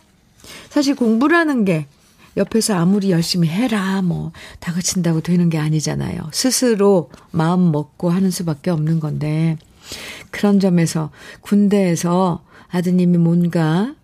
사실 0.68 0.94
공부라는 0.94 1.64
게 1.64 1.86
옆에서 2.36 2.74
아무리 2.74 3.10
열심히 3.10 3.48
해라, 3.48 4.00
뭐, 4.02 4.32
다그친다고 4.60 5.20
되는 5.20 5.50
게 5.50 5.58
아니잖아요. 5.58 6.30
스스로 6.32 7.10
마음 7.30 7.72
먹고 7.72 8.10
하는 8.10 8.30
수밖에 8.30 8.70
없는 8.70 9.00
건데, 9.00 9.58
그런 10.30 10.58
점에서 10.58 11.10
군대에서 11.42 12.42
아드님이 12.68 13.18
뭔가 13.18 13.94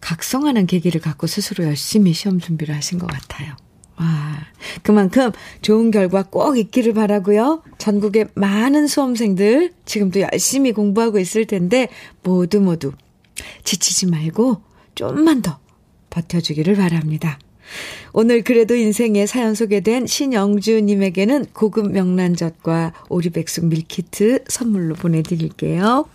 각성하는 0.00 0.66
계기를 0.66 1.00
갖고 1.00 1.26
스스로 1.26 1.64
열심히 1.64 2.12
시험 2.12 2.40
준비를 2.40 2.74
하신 2.74 2.98
것 2.98 3.06
같아요. 3.06 3.54
와, 3.96 4.38
그만큼 4.82 5.32
좋은 5.60 5.90
결과 5.90 6.22
꼭 6.22 6.56
있기를 6.56 6.94
바라고요. 6.94 7.62
전국의 7.78 8.28
많은 8.34 8.86
수험생들 8.86 9.72
지금도 9.84 10.20
열심히 10.20 10.72
공부하고 10.72 11.18
있을 11.18 11.46
텐데 11.46 11.88
모두 12.22 12.60
모두 12.60 12.92
지치지 13.64 14.06
말고 14.06 14.62
좀만 14.94 15.42
더 15.42 15.58
버텨주기를 16.10 16.76
바랍니다. 16.76 17.38
오늘 18.12 18.42
그래도 18.42 18.74
인생의 18.74 19.26
사연 19.26 19.54
소개된 19.54 20.06
신영주님에게는 20.06 21.46
고급 21.52 21.92
명란젓과 21.92 22.94
오리백숙 23.08 23.66
밀키트 23.66 24.44
선물로 24.48 24.94
보내드릴게요. 24.94 26.08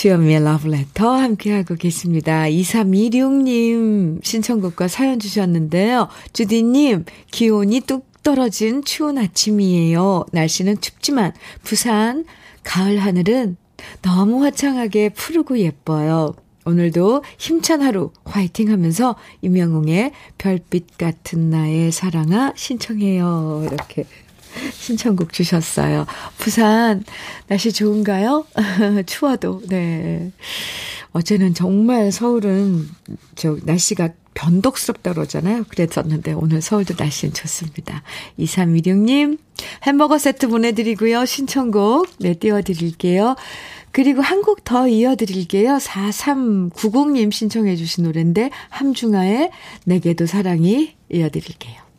주현미의 0.00 0.42
러브레터 0.44 1.10
함께하고 1.10 1.74
계십니다. 1.74 2.44
2326님 2.44 4.24
신청곡과 4.24 4.88
사연 4.88 5.18
주셨는데요. 5.18 6.08
주디님, 6.32 7.04
기온이 7.30 7.80
뚝 7.80 8.10
떨어진 8.22 8.82
추운 8.82 9.18
아침이에요. 9.18 10.24
날씨는 10.32 10.80
춥지만 10.80 11.34
부산 11.62 12.24
가을 12.64 12.96
하늘은 12.98 13.58
너무 14.00 14.42
화창하게 14.42 15.10
푸르고 15.10 15.58
예뻐요. 15.58 16.34
오늘도 16.64 17.22
힘찬 17.36 17.82
하루 17.82 18.10
화이팅 18.24 18.70
하면서 18.70 19.16
임영웅의 19.42 20.12
별빛 20.38 20.96
같은 20.96 21.50
나의 21.50 21.92
사랑아 21.92 22.54
신청해요. 22.56 23.68
이렇게 23.70 24.06
신청곡 24.72 25.32
주셨어요. 25.32 26.06
부산 26.38 27.04
날씨 27.46 27.72
좋은가요? 27.72 28.46
추워도 29.06 29.62
네. 29.68 30.32
어제는 31.12 31.54
정말 31.54 32.12
서울은 32.12 32.88
저 33.34 33.56
날씨가 33.64 34.10
변덕스럽다 34.34 35.12
그러잖아요. 35.12 35.64
그랬었는데 35.64 36.32
오늘 36.32 36.62
서울도 36.62 36.94
날씨는 36.96 37.34
좋습니다. 37.34 38.02
2316님 38.38 39.38
햄버거 39.82 40.18
세트 40.18 40.48
보내드리고요. 40.48 41.24
신청곡 41.26 42.06
네 42.20 42.34
띄워드릴게요. 42.34 43.34
그리고 43.92 44.22
한 44.22 44.42
곡 44.42 44.62
더 44.64 44.86
이어드릴게요. 44.86 45.78
4390님 45.78 47.32
신청해 47.32 47.74
주신 47.74 48.04
노래인데 48.04 48.50
함중아의 48.68 49.50
내게도 49.84 50.26
사랑이 50.26 50.94
이어드릴게요. 51.10 51.89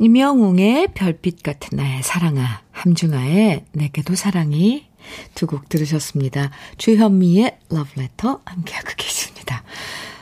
임영웅의 0.00 0.88
별빛 0.94 1.42
같은 1.42 1.76
나의 1.76 2.02
사랑아, 2.02 2.62
함중아의 2.70 3.66
내게도 3.72 4.14
사랑이 4.14 4.86
두 5.34 5.46
곡 5.46 5.68
들으셨습니다. 5.68 6.50
주현미의 6.78 7.58
러브레터 7.68 8.40
함께하고 8.44 8.88
계십니다. 8.96 9.62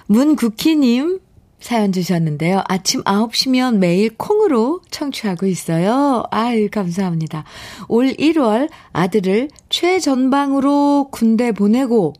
문국희님 0.06 1.20
사연 1.60 1.92
주셨는데요. 1.92 2.62
아침 2.68 3.04
9시면 3.04 3.76
매일 3.78 4.16
콩으로 4.16 4.80
청취하고 4.90 5.46
있어요. 5.46 6.24
아유, 6.32 6.68
감사합니다. 6.70 7.44
올 7.86 8.08
1월 8.14 8.68
아들을 8.92 9.48
최전방으로 9.68 11.08
군대 11.12 11.52
보내고 11.52 12.14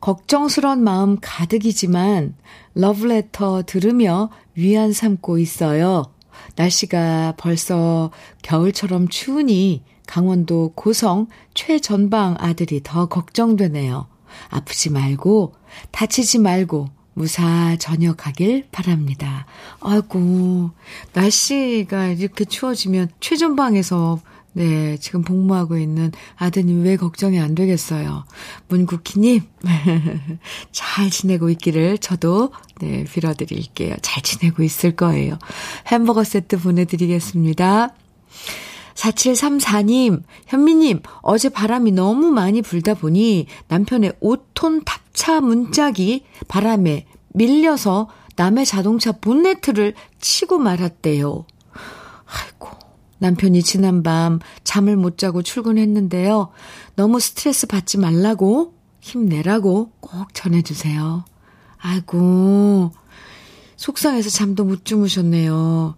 걱정스런 0.00 0.82
마음 0.82 1.18
가득이지만 1.20 2.34
러브레터 2.74 3.62
들으며 3.66 4.30
위안 4.54 4.92
삼고 4.92 5.38
있어요. 5.38 6.12
날씨가 6.56 7.34
벌써 7.36 8.10
겨울처럼 8.42 9.08
추우니 9.08 9.84
강원도 10.06 10.72
고성 10.74 11.28
최전방 11.54 12.36
아들이 12.38 12.80
더 12.82 13.06
걱정되네요. 13.06 14.06
아프지 14.48 14.90
말고, 14.90 15.54
다치지 15.90 16.38
말고, 16.38 16.88
무사 17.14 17.76
전역하길 17.76 18.68
바랍니다. 18.72 19.46
아이고, 19.80 20.70
날씨가 21.12 22.08
이렇게 22.08 22.44
추워지면 22.44 23.10
최전방에서 23.20 24.20
네, 24.54 24.98
지금 24.98 25.22
복무하고 25.22 25.78
있는 25.78 26.12
아드님 26.36 26.84
왜 26.84 26.96
걱정이 26.96 27.40
안 27.40 27.54
되겠어요. 27.54 28.24
문국희님, 28.68 29.42
잘 30.72 31.10
지내고 31.10 31.48
있기를 31.50 31.98
저도, 31.98 32.52
네, 32.80 33.04
빌어드릴게요. 33.04 33.94
잘 34.02 34.22
지내고 34.22 34.62
있을 34.62 34.94
거예요. 34.94 35.38
햄버거 35.86 36.22
세트 36.22 36.58
보내드리겠습니다. 36.58 37.94
4734님, 38.94 40.22
현미님, 40.46 41.00
어제 41.22 41.48
바람이 41.48 41.92
너무 41.92 42.30
많이 42.30 42.60
불다 42.60 42.94
보니 42.94 43.46
남편의 43.68 44.12
5톤 44.22 44.84
탑차 44.84 45.40
문짝이 45.40 46.24
바람에 46.48 47.06
밀려서 47.30 48.08
남의 48.36 48.66
자동차 48.66 49.12
본네트를 49.12 49.94
치고 50.20 50.58
말았대요. 50.58 51.46
아이고, 52.26 52.81
남편이 53.22 53.62
지난밤 53.62 54.40
잠을 54.64 54.96
못 54.96 55.16
자고 55.16 55.42
출근했는데요. 55.42 56.50
너무 56.96 57.20
스트레스 57.20 57.68
받지 57.68 57.96
말라고 57.96 58.74
힘내라고 59.00 59.92
꼭 60.00 60.34
전해주세요. 60.34 61.24
아이고, 61.78 62.90
속상해서 63.76 64.28
잠도 64.28 64.64
못 64.64 64.84
주무셨네요. 64.84 65.94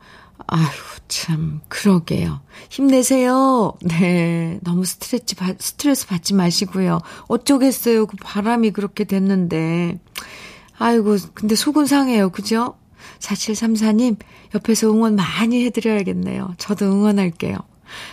아휴, 0.46 0.68
참, 1.08 1.62
그러게요. 1.68 2.40
힘내세요. 2.68 3.72
네. 3.82 4.58
너무 4.62 4.84
스트레스, 4.84 5.34
받, 5.34 5.60
스트레스 5.60 6.06
받지 6.06 6.34
마시고요. 6.34 7.00
어쩌겠어요. 7.28 8.06
그 8.06 8.16
바람이 8.20 8.72
그렇게 8.72 9.04
됐는데. 9.04 9.98
아이고, 10.78 11.16
근데 11.32 11.54
속은 11.54 11.86
상해요. 11.86 12.30
그죠? 12.30 12.76
4734님, 13.18 14.16
옆에서 14.54 14.90
응원 14.90 15.16
많이 15.16 15.64
해드려야겠네요. 15.64 16.54
저도 16.58 16.86
응원할게요. 16.86 17.56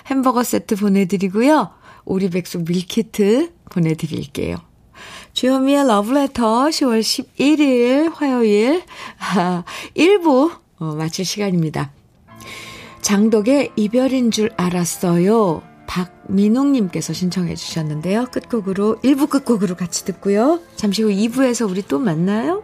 햄버거 0.08 0.44
세트 0.44 0.76
보내드리고요. 0.76 1.70
오리백숙 2.06 2.66
밀키트 2.68 3.52
보내드릴게요. 3.70 4.58
주현미의 5.34 5.88
러브레터 5.88 6.66
10월 6.66 7.02
11일 7.02 8.14
화요일 8.14 8.84
아, 9.20 9.64
1부 9.96 10.52
어, 10.80 10.96
마칠 10.96 11.26
시간입니다. 11.26 11.92
장덕의 13.02 13.72
이별인 13.76 14.32
줄 14.32 14.52
알았어요. 14.58 15.64
박민웅님께서 15.88 17.14
신청해 17.14 17.56
주셨는데요. 17.56 18.28
끝곡으로 18.32 18.98
1부 19.04 19.30
끝곡으로 19.30 19.76
같이 19.76 20.06
듣고요. 20.06 20.62
잠시 20.76 21.04
후 21.04 21.10
2부에서 21.10 21.70
우리 21.70 21.82
또 21.82 22.00
만나요. 22.00 22.64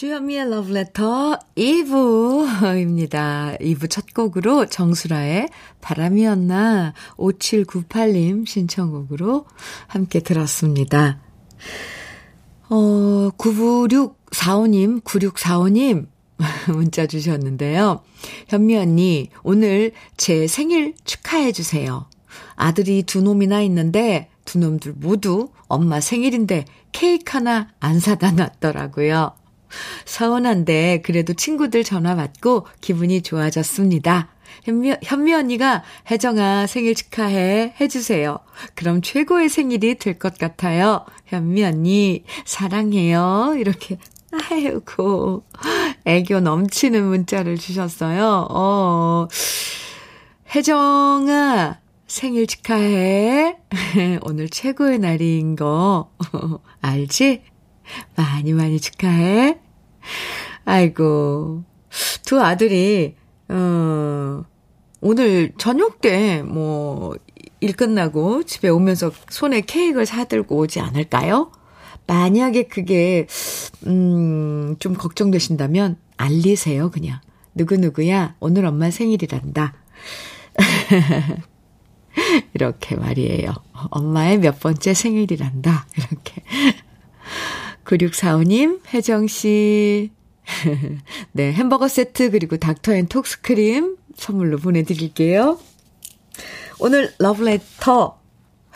주현미의 0.00 0.46
Letter 0.46 1.36
2부입니다. 1.56 3.60
2부 3.60 3.90
첫 3.90 4.14
곡으로 4.14 4.64
정수라의 4.64 5.50
바람이었나 5.82 6.94
5798님 7.18 8.46
신청곡으로 8.46 9.44
함께 9.88 10.20
들었습니다. 10.20 11.20
어, 12.70 13.28
99645님, 13.36 15.04
9645님 15.04 16.06
문자 16.72 17.06
주셨는데요. 17.06 18.02
현미 18.48 18.78
언니, 18.78 19.28
오늘 19.42 19.92
제 20.16 20.46
생일 20.46 20.94
축하해 21.04 21.52
주세요. 21.52 22.08
아들이 22.54 23.02
두 23.02 23.20
놈이나 23.20 23.60
있는데 23.60 24.30
두 24.46 24.60
놈들 24.60 24.94
모두 24.96 25.50
엄마 25.68 26.00
생일인데 26.00 26.64
케이크 26.92 27.34
하나 27.34 27.68
안 27.80 28.00
사다 28.00 28.32
놨더라고요. 28.32 29.39
서운한데 30.04 31.02
그래도 31.04 31.32
친구들 31.34 31.84
전화 31.84 32.14
받고 32.16 32.66
기분이 32.80 33.22
좋아졌습니다. 33.22 34.28
현미, 34.64 34.94
현미 35.02 35.32
언니가 35.32 35.82
혜정아 36.10 36.66
생일 36.66 36.94
축하해 36.94 37.74
해주세요. 37.80 38.38
그럼 38.74 39.00
최고의 39.02 39.48
생일이 39.48 39.94
될 39.96 40.18
것 40.18 40.36
같아요. 40.38 41.04
현미 41.26 41.64
언니 41.64 42.24
사랑해요. 42.44 43.54
이렇게 43.58 43.98
아이고 44.50 45.44
애교 46.04 46.40
넘치는 46.40 47.04
문자를 47.04 47.56
주셨어요. 47.58 48.46
어 48.50 49.28
혜정아 50.54 51.78
생일 52.06 52.46
축하해. 52.46 53.56
오늘 54.22 54.48
최고의 54.48 54.98
날인 54.98 55.54
거 55.56 56.10
알지? 56.82 57.42
많이 58.16 58.52
많이 58.52 58.80
축하해. 58.80 59.58
아이고, 60.64 61.64
두 62.24 62.40
아들이, 62.40 63.16
어, 63.48 64.44
오늘 65.00 65.52
저녁 65.58 66.00
때, 66.00 66.42
뭐, 66.42 67.14
일 67.60 67.74
끝나고 67.74 68.44
집에 68.44 68.68
오면서 68.68 69.12
손에 69.28 69.60
케이크를 69.62 70.06
사들고 70.06 70.56
오지 70.56 70.80
않을까요? 70.80 71.52
만약에 72.06 72.64
그게, 72.64 73.26
음, 73.86 74.76
좀 74.78 74.94
걱정되신다면, 74.94 75.96
알리세요, 76.16 76.90
그냥. 76.90 77.20
누구누구야, 77.54 78.36
오늘 78.40 78.64
엄마 78.64 78.90
생일이란다. 78.90 79.74
이렇게 82.54 82.96
말이에요. 82.96 83.54
엄마의 83.90 84.38
몇 84.38 84.60
번째 84.60 84.94
생일이란다. 84.94 85.86
이렇게. 85.96 86.42
9645님, 87.84 88.80
혜정씨. 88.92 90.10
네, 91.32 91.52
햄버거 91.52 91.88
세트 91.88 92.30
그리고 92.30 92.56
닥터 92.56 92.94
앤 92.94 93.06
톡스크림 93.06 93.96
선물로 94.16 94.58
보내드릴게요. 94.58 95.58
오늘 96.78 97.12
러브레터 97.18 98.19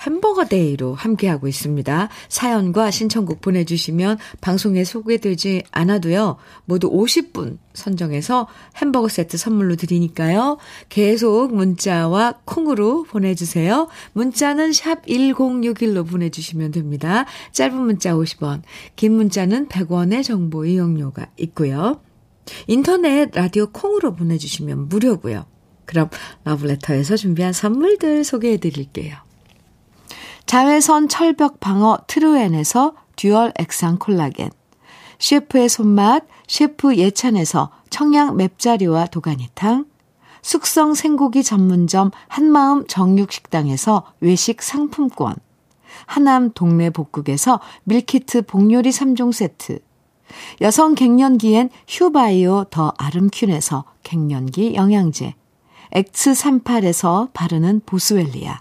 햄버거 0.06 0.44
데이로 0.44 0.94
함께하고 0.94 1.48
있습니다. 1.48 2.08
사연과 2.28 2.90
신청곡 2.90 3.40
보내주시면 3.40 4.18
방송에 4.40 4.84
소개되지 4.84 5.64
않아도요. 5.70 6.36
모두 6.66 6.90
50분 6.90 7.58
선정해서 7.72 8.46
햄버거 8.76 9.08
세트 9.08 9.36
선물로 9.36 9.76
드리니까요. 9.76 10.58
계속 10.88 11.54
문자와 11.54 12.40
콩으로 12.44 13.04
보내주세요. 13.04 13.88
문자는 14.12 14.72
샵 14.72 15.06
1061로 15.06 16.08
보내주시면 16.08 16.72
됩니다. 16.72 17.24
짧은 17.52 17.76
문자 17.80 18.14
50원, 18.14 18.62
긴 18.96 19.14
문자는 19.14 19.68
100원의 19.68 20.22
정보 20.22 20.64
이용료가 20.64 21.28
있고요. 21.38 22.00
인터넷 22.66 23.30
라디오 23.34 23.68
콩으로 23.70 24.14
보내주시면 24.14 24.88
무료고요. 24.88 25.46
그럼 25.86 26.08
러브레터에서 26.44 27.16
준비한 27.16 27.52
선물들 27.52 28.24
소개해 28.24 28.58
드릴게요. 28.58 29.16
자외선 30.46 31.08
철벽 31.08 31.58
방어 31.58 31.98
트루엔에서 32.06 32.94
dual 33.16 33.52
액상 33.58 33.98
콜라겐, 33.98 34.50
셰프의 35.18 35.68
손맛 35.68 36.24
셰프 36.46 36.96
예찬에서 36.96 37.70
청양 37.90 38.36
맵자리와 38.36 39.06
도가니탕, 39.06 39.86
숙성 40.42 40.92
생고기 40.92 41.42
전문점 41.42 42.10
한마음 42.28 42.86
정육식당에서 42.86 44.04
외식 44.20 44.62
상품권, 44.62 45.34
하남 46.06 46.52
동네 46.52 46.90
복국에서 46.90 47.60
밀키트 47.84 48.42
복요리 48.42 48.90
3종 48.90 49.32
세트, 49.32 49.78
여성 50.60 50.94
갱년기엔 50.94 51.70
휴바이오 51.88 52.64
더 52.70 52.92
아름퀸에서 52.98 53.84
갱년기 54.02 54.74
영양제, 54.74 55.34
엑츠38에서 55.94 57.32
바르는 57.32 57.80
보스웰리아, 57.86 58.60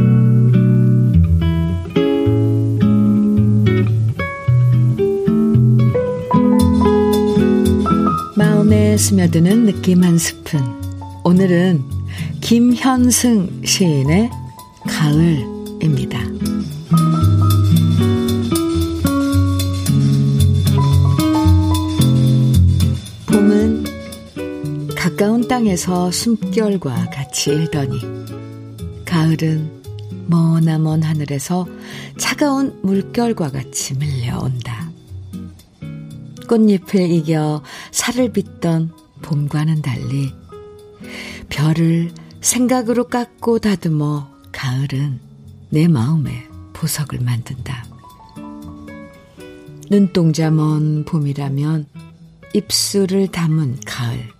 마음에 8.91 8.97
스며드는 8.97 9.65
느낌 9.65 10.03
한 10.03 10.17
스푼. 10.17 10.59
오늘은 11.23 11.81
김현승 12.41 13.61
시인의 13.63 14.29
가을입니다. 14.85 16.19
봄은 23.27 23.85
가까운 24.95 25.47
땅에서 25.47 26.11
숨결과 26.11 27.11
같이 27.11 27.51
일더니 27.51 28.01
가을은 29.05 29.71
머나먼 30.27 31.03
하늘에서 31.03 31.65
차가운 32.17 32.77
물결과 32.83 33.51
같이 33.51 33.93
밀려온다. 33.97 34.91
꽃잎을 36.51 37.09
이겨 37.09 37.61
살을 38.01 38.31
빚던 38.31 38.91
봄과는 39.21 39.83
달리 39.83 40.33
별을 41.49 42.11
생각으로 42.41 43.07
깎고 43.09 43.59
다듬어 43.59 44.27
가을은 44.51 45.19
내 45.69 45.87
마음에 45.87 46.47
보석을 46.73 47.19
만든다. 47.19 47.85
눈동자 49.91 50.49
먼 50.49 51.05
봄이라면 51.05 51.85
입술을 52.55 53.27
담은 53.27 53.77
가을. 53.85 54.31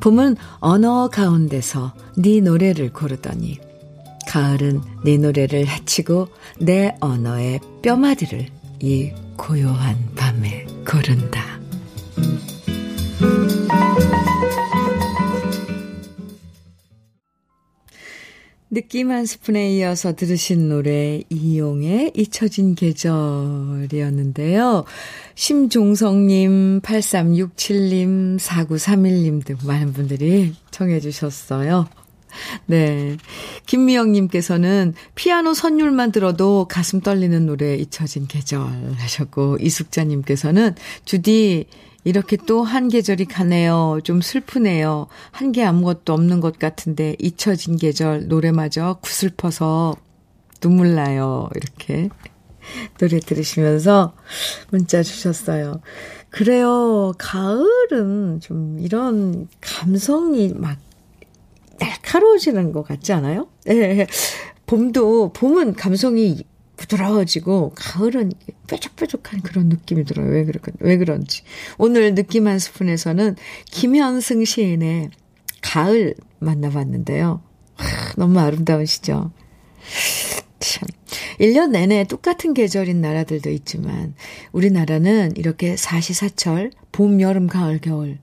봄은 0.00 0.34
언어 0.58 1.08
가운데서 1.08 1.94
네 2.16 2.40
노래를 2.40 2.92
고르더니 2.92 3.60
가을은 4.26 4.82
네 5.04 5.18
노래를 5.18 5.68
해치고 5.68 6.26
내 6.58 6.96
언어의 6.98 7.60
뼈마디를 7.82 8.48
이 8.80 9.12
고요한 9.36 9.96
밤에 10.16 10.66
고른다. 10.84 11.55
느낌 18.76 19.10
한 19.10 19.24
스푼에 19.24 19.74
이어서 19.76 20.14
들으신 20.14 20.68
노래 20.68 21.22
이용의 21.30 22.12
잊혀진 22.14 22.74
계절이었는데요. 22.74 24.84
심종성님, 25.34 26.82
8367님, 26.82 28.38
4931님 28.38 29.46
등 29.46 29.56
많은 29.64 29.94
분들이 29.94 30.52
청해 30.72 31.00
주셨어요. 31.00 31.88
네. 32.66 33.16
김미영님께서는 33.64 34.92
피아노 35.14 35.54
선율만 35.54 36.12
들어도 36.12 36.66
가슴 36.68 37.00
떨리는 37.00 37.46
노래 37.46 37.76
잊혀진 37.76 38.26
계절 38.26 38.60
하셨고, 38.98 39.56
이숙자님께서는 39.60 40.74
주디, 41.06 41.64
이렇게 42.06 42.36
또 42.36 42.62
한 42.62 42.88
계절이 42.88 43.24
가네요. 43.26 43.98
좀 44.04 44.20
슬프네요. 44.20 45.08
한 45.32 45.50
게 45.52 45.64
아무것도 45.64 46.12
없는 46.12 46.40
것 46.40 46.58
같은데 46.58 47.16
잊혀진 47.18 47.76
계절 47.76 48.28
노래마저 48.28 48.98
구슬퍼서 49.02 49.96
눈물 50.60 50.94
나요. 50.94 51.48
이렇게 51.56 52.08
노래 52.98 53.18
들으시면서 53.18 54.14
문자 54.70 55.02
주셨어요. 55.02 55.80
그래요. 56.30 57.12
가을은 57.18 58.40
좀 58.40 58.78
이런 58.80 59.48
감성이 59.60 60.52
막 60.54 60.78
날카로워지는 61.80 62.72
것 62.72 62.82
같지 62.82 63.12
않아요? 63.14 63.48
예. 63.68 64.06
봄도, 64.66 65.32
봄은 65.32 65.74
감성이 65.74 66.44
부드러워지고, 66.76 67.72
가을은 67.74 68.32
뾰족뾰족한 68.66 69.40
그런 69.42 69.68
느낌이 69.68 70.04
들어요. 70.04 70.28
왜, 70.30 70.44
그럴까, 70.44 70.72
왜 70.80 70.96
그런지. 70.96 71.42
오늘 71.78 72.14
느낌 72.14 72.46
한 72.46 72.58
스푼에서는 72.58 73.36
김현승 73.70 74.44
시인의 74.44 75.10
가을 75.62 76.14
만나봤는데요. 76.38 77.42
하, 77.76 78.12
너무 78.16 78.38
아름다우시죠? 78.40 79.32
참. 80.60 80.88
1년 81.40 81.70
내내 81.70 82.04
똑같은 82.04 82.54
계절인 82.54 83.00
나라들도 83.00 83.50
있지만 83.50 84.14
우리나라는 84.52 85.36
이렇게 85.36 85.76
사시사철, 85.76 86.70
봄, 86.92 87.20
여름, 87.20 87.46
가을, 87.46 87.78
겨울 87.78 88.18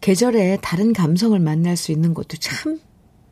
계절에 0.00 0.58
다른 0.62 0.92
감성을 0.92 1.38
만날 1.40 1.76
수 1.76 1.90
있는 1.92 2.14
것도 2.14 2.36
참 2.38 2.80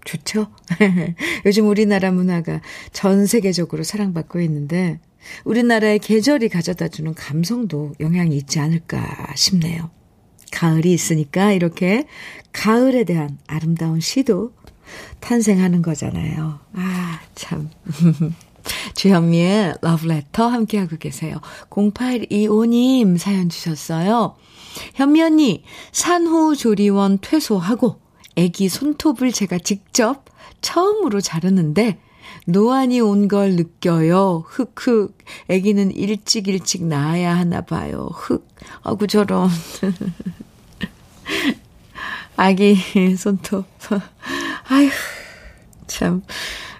좋죠. 0.04 0.48
요즘 1.46 1.68
우리나라 1.68 2.10
문화가 2.10 2.60
전 2.92 3.26
세계적으로 3.26 3.82
사랑받고 3.82 4.40
있는데 4.42 5.00
우리나라의 5.44 5.98
계절이 5.98 6.48
가져다 6.48 6.88
주는 6.88 7.14
감성도 7.14 7.94
영향이 8.00 8.36
있지 8.36 8.60
않을까 8.60 9.32
싶네요. 9.34 9.90
가을이 10.52 10.92
있으니까 10.92 11.52
이렇게 11.52 12.06
가을에 12.52 13.04
대한 13.04 13.38
아름다운 13.46 14.00
시도 14.00 14.52
탄생하는 15.20 15.82
거잖아요. 15.82 16.60
아, 16.74 17.20
참. 17.34 17.70
주현미의 18.94 19.74
러브레터 19.82 20.46
함께하고 20.46 20.96
계세요. 20.96 21.40
0825님 21.70 23.18
사연 23.18 23.48
주셨어요. 23.48 24.36
현미 24.94 25.22
언니, 25.22 25.64
산후조리원 25.92 27.18
퇴소하고 27.20 28.00
아기 28.38 28.68
손톱을 28.68 29.32
제가 29.32 29.58
직접 29.58 30.24
처음으로 30.60 31.20
자르는데 31.20 31.98
노안이 32.46 33.00
온 33.00 33.28
걸 33.28 33.52
느껴요. 33.56 34.44
흑흑. 34.46 35.16
아기는 35.50 35.92
일찍 35.92 36.48
일찍 36.48 36.84
나아야 36.84 37.36
하나 37.36 37.60
봐요. 37.60 38.08
흑. 38.12 38.48
아구 38.82 39.06
저런. 39.06 39.48
아기 42.36 42.76
손톱. 43.16 43.64
아휴. 44.68 44.90
참 45.86 46.22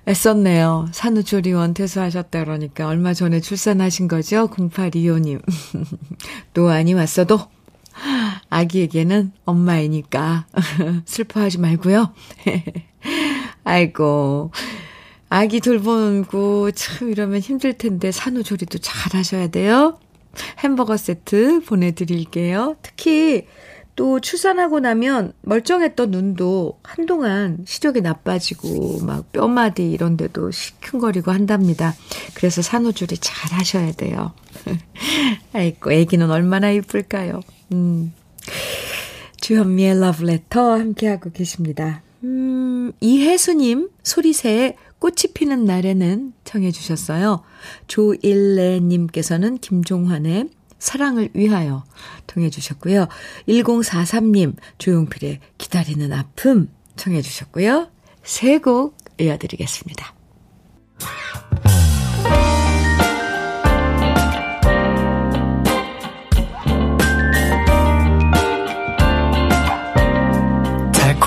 애썼네요. 0.08 0.88
산후조리원 0.92 1.74
퇴소하셨다 1.74 2.44
그러니까 2.44 2.88
얼마 2.88 3.14
전에 3.14 3.40
출산하신 3.40 4.08
거죠? 4.08 4.48
0825님. 4.48 5.42
노안이 6.54 6.94
왔어도 6.94 7.38
아기에게는 8.54 9.32
엄마이니까 9.44 10.46
슬퍼하지 11.06 11.58
말고요. 11.58 12.12
아이고. 13.64 14.52
아기 15.28 15.60
돌보고 15.60 16.70
참 16.70 17.10
이러면 17.10 17.40
힘들 17.40 17.72
텐데 17.72 18.12
산후조리도 18.12 18.78
잘 18.78 19.18
하셔야 19.18 19.48
돼요. 19.48 19.98
햄버거 20.60 20.96
세트 20.96 21.64
보내드릴게요. 21.64 22.76
특히 22.82 23.46
또 23.96 24.20
출산하고 24.20 24.78
나면 24.78 25.32
멀쩡했던 25.42 26.12
눈도 26.12 26.78
한동안 26.84 27.64
시력이 27.66 28.02
나빠지고 28.02 29.00
막 29.04 29.32
뼈마디 29.32 29.90
이런 29.90 30.16
데도 30.16 30.52
시큰거리고 30.52 31.32
한답니다. 31.32 31.94
그래서 32.34 32.62
산후조리 32.62 33.18
잘 33.18 33.58
하셔야 33.58 33.92
돼요. 33.92 34.32
아이고, 35.52 35.92
애기는 35.92 36.30
얼마나 36.30 36.70
이쁠까요? 36.70 37.40
음. 37.72 38.12
주현미의 39.40 40.00
러브레터 40.00 40.72
함께하고 40.72 41.30
계십니다. 41.30 42.02
음, 42.22 42.92
이혜수님, 43.00 43.90
소리새에 44.02 44.76
꽃이 44.98 45.32
피는 45.34 45.66
날에는 45.66 46.32
청해 46.44 46.70
주셨어요. 46.70 47.42
조일레님께서는 47.88 49.58
김종환의 49.58 50.48
사랑을 50.78 51.28
위하여 51.34 51.84
통해 52.26 52.48
주셨고요. 52.50 53.08
1043님, 53.48 54.56
조용필의 54.78 55.40
기다리는 55.58 56.12
아픔 56.12 56.68
청해 56.96 57.20
주셨고요. 57.22 57.90
세 58.22 58.58
곡 58.58 58.96
이어드리겠습니다. 59.20 60.14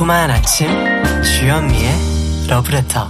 달콤한 0.08 0.32
아침 0.32 0.68
주현미의 1.22 2.48
러브레터 2.48 3.10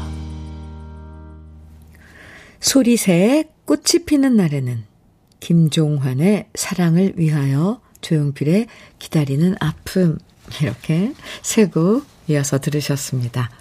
소리새에 2.60 3.46
꽃이 3.66 4.06
피는 4.06 4.36
날에는 4.36 4.84
김종환의 5.40 6.48
사랑을 6.56 7.14
위하여 7.16 7.82
조용필의 8.02 8.66
기다리는 8.98 9.56
아픔 9.60 10.18
이렇게 10.60 11.14
세곡 11.44 12.04
이어서 12.30 12.58
들으셨습니다. 12.60 13.52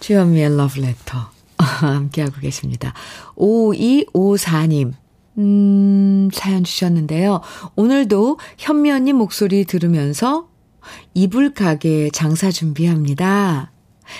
주현미의 0.00 0.56
러브레터 0.56 1.30
함께하고 1.58 2.40
계십니다. 2.40 2.94
5254님 3.36 4.94
음, 5.36 6.30
사연 6.32 6.64
주셨는데요. 6.64 7.42
오늘도 7.76 8.38
현미 8.56 8.90
언니 8.90 9.12
목소리 9.12 9.66
들으면서 9.66 10.48
이불 11.14 11.54
가게 11.54 12.10
장사 12.10 12.50
준비합니다. 12.50 13.72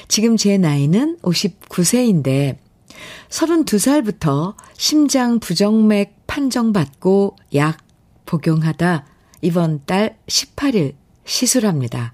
지금 0.09 0.37
제 0.37 0.59
나이는 0.59 1.19
59세인데 1.23 2.57
32살부터 3.31 4.55
심장 4.77 5.41
부정맥 5.41 6.27
판정받고 6.27 7.37
약 7.55 7.79
복용하다 8.27 9.07
이번 9.41 9.83
달 9.87 10.19
18일 10.27 10.95
시술합니다. 11.25 12.13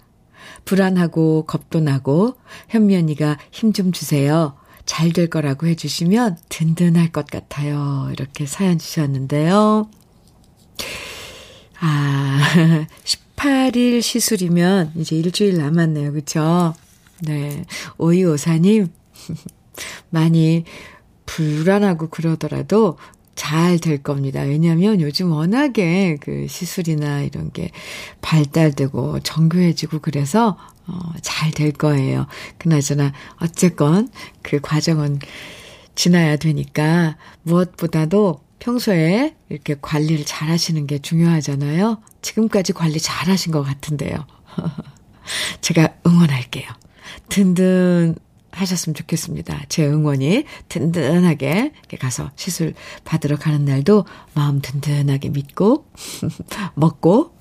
불안하고 0.64 1.44
겁도 1.46 1.80
나고 1.80 2.34
언니가 2.96 3.38
힘 3.50 3.72
좀 3.72 3.92
주세요. 3.92 4.56
잘 4.86 5.12
될 5.12 5.28
거라고 5.30 5.66
해주시면 5.66 6.38
든든할 6.50 7.10
것 7.10 7.26
같아요. 7.26 8.08
이렇게 8.12 8.44
사연 8.46 8.78
주셨는데요. 8.78 9.88
아, 11.80 12.40
18일 13.44 14.00
시술이면 14.00 14.92
이제 14.96 15.16
일주일 15.16 15.58
남았네요. 15.58 16.12
그쵸? 16.14 16.74
네. 17.20 17.64
오이오사님, 17.98 18.88
많이 20.10 20.64
불안하고 21.26 22.08
그러더라도 22.08 22.96
잘 23.34 23.78
될 23.78 24.02
겁니다. 24.02 24.42
왜냐하면 24.42 25.00
요즘 25.00 25.32
워낙에 25.32 26.18
그 26.20 26.46
시술이나 26.48 27.22
이런 27.22 27.50
게 27.52 27.70
발달되고 28.22 29.20
정교해지고 29.20 29.98
그래서 29.98 30.56
어, 30.86 30.98
잘 31.20 31.50
될 31.52 31.72
거예요. 31.72 32.26
그나저나 32.58 33.12
어쨌건 33.42 34.08
그 34.42 34.60
과정은 34.60 35.18
지나야 35.96 36.36
되니까 36.36 37.16
무엇보다도 37.42 38.40
평소에 38.64 39.34
이렇게 39.50 39.76
관리를 39.80 40.24
잘 40.24 40.48
하시는 40.48 40.86
게 40.86 40.98
중요하잖아요. 40.98 42.00
지금까지 42.22 42.72
관리 42.72 42.98
잘 42.98 43.28
하신 43.28 43.52
것 43.52 43.62
같은데요. 43.62 44.26
제가 45.60 45.94
응원할게요. 46.06 46.66
든든 47.28 48.16
하셨으면 48.52 48.94
좋겠습니다. 48.94 49.64
제 49.68 49.86
응원이 49.86 50.44
든든하게 50.70 51.72
가서 52.00 52.30
시술 52.36 52.72
받으러 53.04 53.36
가는 53.36 53.66
날도 53.66 54.06
마음 54.32 54.62
든든하게 54.62 55.28
믿고 55.28 55.86
먹고 56.74 57.36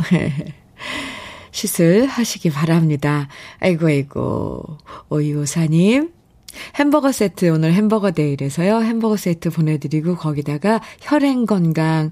시술 1.51 2.05
하시기 2.05 2.49
바랍니다. 2.49 3.29
아이고 3.59 3.87
아이고 3.87 4.77
오이오사님 5.07 6.11
햄버거 6.75 7.11
세트 7.11 7.49
오늘 7.49 7.73
햄버거 7.73 8.11
데이래서요. 8.11 8.81
햄버거 8.81 9.17
세트 9.17 9.49
보내드리고 9.49 10.15
거기다가 10.15 10.81
혈행 11.01 11.45
건강 11.45 12.11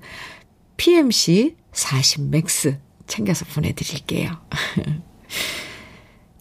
PMC 0.78 1.56
40 1.74 2.30
맥스 2.30 2.78
챙겨서 3.08 3.46
보내드릴게요. 3.46 4.32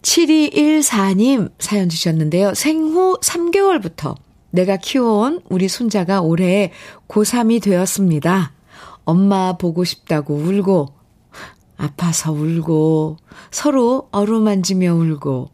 7214님 0.01 1.51
사연 1.59 1.89
주셨는데요. 1.89 2.53
생후 2.53 3.19
3개월부터 3.21 4.15
내가 4.51 4.77
키워온 4.77 5.41
우리 5.49 5.67
손자가 5.67 6.21
올해 6.21 6.71
고3이 7.07 7.61
되었습니다. 7.61 8.53
엄마 9.05 9.57
보고 9.57 9.83
싶다고 9.83 10.35
울고, 10.35 10.87
아파서 11.77 12.31
울고, 12.31 13.17
서로 13.49 14.09
어루만지며 14.11 14.93
울고, 14.93 15.49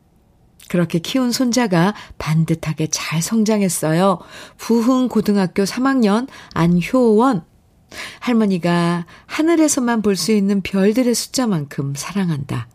그렇게 0.70 0.99
키운 0.99 1.32
손자가 1.32 1.93
반듯하게 2.18 2.88
잘 2.88 3.22
성장했어요. 3.22 4.20
부흥 4.57 5.07
고등학교 5.09 5.63
3학년 5.63 6.28
안효원. 6.53 7.43
할머니가 8.20 9.05
하늘에서만 9.26 10.01
볼 10.01 10.15
수 10.15 10.32
있는 10.32 10.61
별들의 10.61 11.13
숫자만큼 11.15 11.93
사랑한다. 11.95 12.68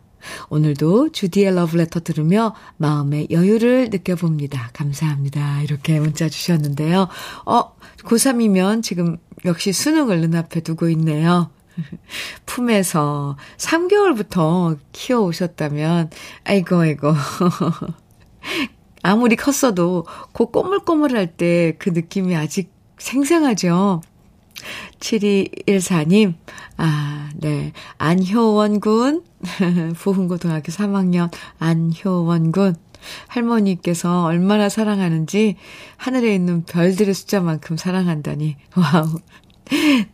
오늘도 0.49 1.11
주디의 1.11 1.53
러브레터 1.53 1.99
들으며 1.99 2.55
마음의 2.77 3.27
여유를 3.29 3.89
느껴봅니다. 3.91 4.69
감사합니다. 4.73 5.61
이렇게 5.63 5.99
문자 5.99 6.29
주셨는데요. 6.29 7.09
어, 7.45 7.75
고3이면 8.03 8.81
지금 8.83 9.17
역시 9.45 9.73
수능을 9.73 10.21
눈앞에 10.21 10.61
두고 10.61 10.89
있네요. 10.89 11.51
품에서 12.45 13.37
3개월부터 13.57 14.77
키워오셨다면, 14.91 16.09
아이고, 16.43 16.77
아이고. 16.77 17.13
아무리 19.03 19.35
컸어도 19.35 20.05
그 20.33 20.45
꼬물꼬물할 20.45 21.35
때 21.35 21.75
그 21.77 21.89
느낌이 21.89 22.35
아직 22.35 22.71
생생하죠? 22.97 24.01
7214님, 24.99 26.35
아, 26.77 27.29
네. 27.35 27.73
안효원 27.97 28.79
군, 28.79 29.23
부흥고등학교 29.97 30.71
3학년 30.71 31.29
안효원 31.59 32.51
군. 32.51 32.75
할머니께서 33.27 34.23
얼마나 34.23 34.69
사랑하는지 34.69 35.57
하늘에 35.97 36.33
있는 36.33 36.63
별들의 36.63 37.13
숫자만큼 37.13 37.75
사랑한다니. 37.75 38.55
와우. 38.77 39.19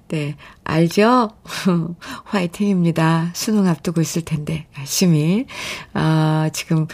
네, 0.08 0.36
알죠? 0.64 1.32
화이팅입니다. 2.26 3.32
수능 3.34 3.68
앞두고 3.68 4.02
있을 4.02 4.24
텐데, 4.24 4.68
열심히, 4.78 5.46
아, 5.94 6.50
지금 6.54 6.88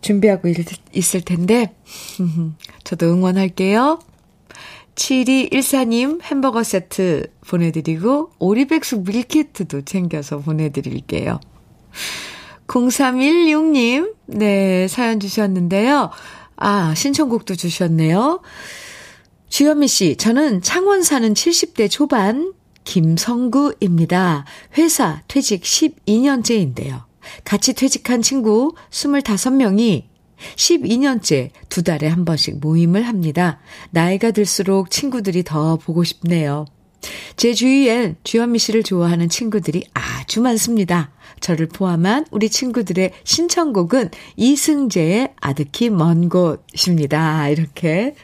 준비하고 0.00 0.48
있을 0.92 1.20
텐데, 1.22 1.74
저도 2.84 3.06
응원할게요. 3.12 3.98
7214님 4.94 6.22
햄버거 6.22 6.62
세트 6.62 7.26
보내드리고, 7.48 8.30
오리백숙 8.38 9.04
밀키트도 9.04 9.82
챙겨서 9.82 10.38
보내드릴게요. 10.38 11.40
0316님, 12.68 14.14
네, 14.26 14.88
사연 14.88 15.20
주셨는데요. 15.20 16.10
아, 16.56 16.94
신청곡도 16.94 17.56
주셨네요. 17.56 18.40
주현미 19.54 19.86
씨, 19.86 20.16
저는 20.16 20.62
창원 20.62 21.04
사는 21.04 21.32
70대 21.32 21.88
초반 21.88 22.54
김성구입니다. 22.82 24.44
회사 24.76 25.22
퇴직 25.28 25.62
12년째인데요. 25.62 27.04
같이 27.44 27.72
퇴직한 27.72 28.20
친구 28.20 28.74
25명이 28.90 30.06
12년째 30.56 31.50
두 31.68 31.84
달에 31.84 32.08
한 32.08 32.24
번씩 32.24 32.58
모임을 32.58 33.06
합니다. 33.06 33.60
나이가 33.92 34.32
들수록 34.32 34.90
친구들이 34.90 35.44
더 35.44 35.76
보고 35.76 36.02
싶네요. 36.02 36.64
제 37.36 37.54
주위엔 37.54 38.16
주현미 38.24 38.58
씨를 38.58 38.82
좋아하는 38.82 39.28
친구들이 39.28 39.84
아주 39.94 40.40
많습니다. 40.40 41.12
저를 41.38 41.68
포함한 41.68 42.26
우리 42.32 42.50
친구들의 42.50 43.12
신청곡은 43.22 44.10
이승재의 44.34 45.34
아득히 45.36 45.90
먼 45.90 46.28
곳입니다. 46.28 47.48
이렇게 47.50 48.16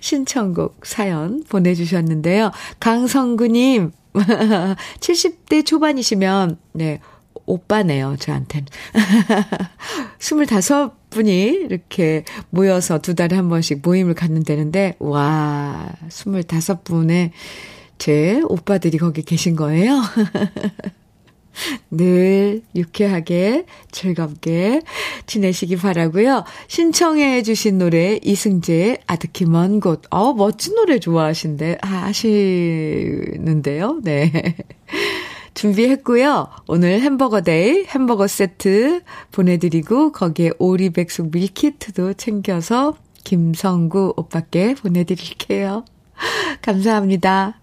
신청곡 0.00 0.86
사연 0.86 1.44
보내주셨는데요. 1.48 2.50
강성구님, 2.80 3.92
70대 5.00 5.64
초반이시면, 5.64 6.58
네, 6.72 7.00
오빠네요, 7.46 8.16
저한테는. 8.18 8.66
25분이 10.18 11.70
이렇게 11.70 12.24
모여서 12.50 12.98
두 12.98 13.14
달에 13.14 13.36
한 13.36 13.48
번씩 13.48 13.80
모임을 13.82 14.14
갖는다는데, 14.14 14.96
와, 14.98 15.88
25분의 16.08 17.30
제 17.98 18.40
오빠들이 18.46 18.98
거기 18.98 19.22
계신 19.22 19.56
거예요. 19.56 20.00
늘 21.90 22.62
유쾌하게 22.74 23.64
즐겁게 23.90 24.82
지내시기 25.26 25.76
바라고요. 25.76 26.44
신청해 26.68 27.42
주신 27.42 27.78
노래 27.78 28.18
이승재의 28.22 28.98
아득히 29.06 29.44
먼 29.44 29.80
곳. 29.80 30.02
어 30.10 30.32
멋진 30.34 30.74
노래 30.74 30.98
좋아하신데 30.98 31.78
아, 31.82 31.86
하시는데요. 32.06 34.00
네. 34.02 34.56
준비했고요. 35.54 36.48
오늘 36.68 37.00
햄버거 37.00 37.40
데이 37.40 37.84
햄버거 37.86 38.28
세트 38.28 39.02
보내드리고 39.32 40.12
거기에 40.12 40.52
오리백숙 40.58 41.30
밀키트도 41.32 42.14
챙겨서 42.14 42.94
김성구 43.24 44.14
오빠께 44.16 44.74
보내드릴게요. 44.74 45.84
감사합니다. 46.62 47.60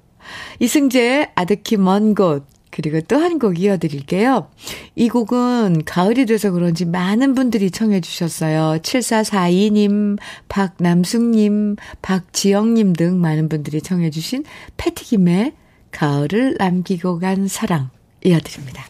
이승재 0.59 1.31
아득히 1.35 1.77
먼 1.77 2.15
곳. 2.15 2.45
그리고 2.75 2.99
또 2.99 3.15
한 3.19 3.39
곡 3.39 3.57
이어드릴게요. 3.59 4.49
이 4.95 5.07
곡은 5.07 5.83
가을이 5.85 6.25
돼서 6.25 6.51
그런지 6.51 6.83
많은 6.83 7.33
분들이 7.33 7.71
청해 7.71 8.01
주셨어요. 8.01 8.79
7442님, 8.81 10.17
박남숙님, 10.49 11.77
박지영님 12.01 12.91
등 12.93 13.21
많은 13.21 13.47
분들이 13.47 13.81
청해 13.81 14.09
주신 14.09 14.43
패티김의 14.75 15.53
가을을 15.91 16.55
남기고 16.59 17.19
간 17.19 17.47
사랑 17.47 17.89
이어드립니다. 18.25 18.85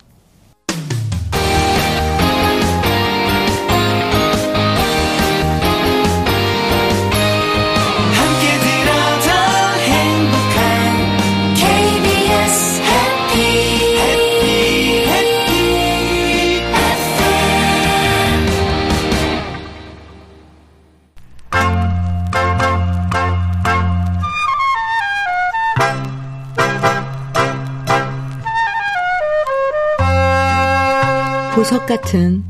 보석 31.65 31.87
같은 31.87 32.43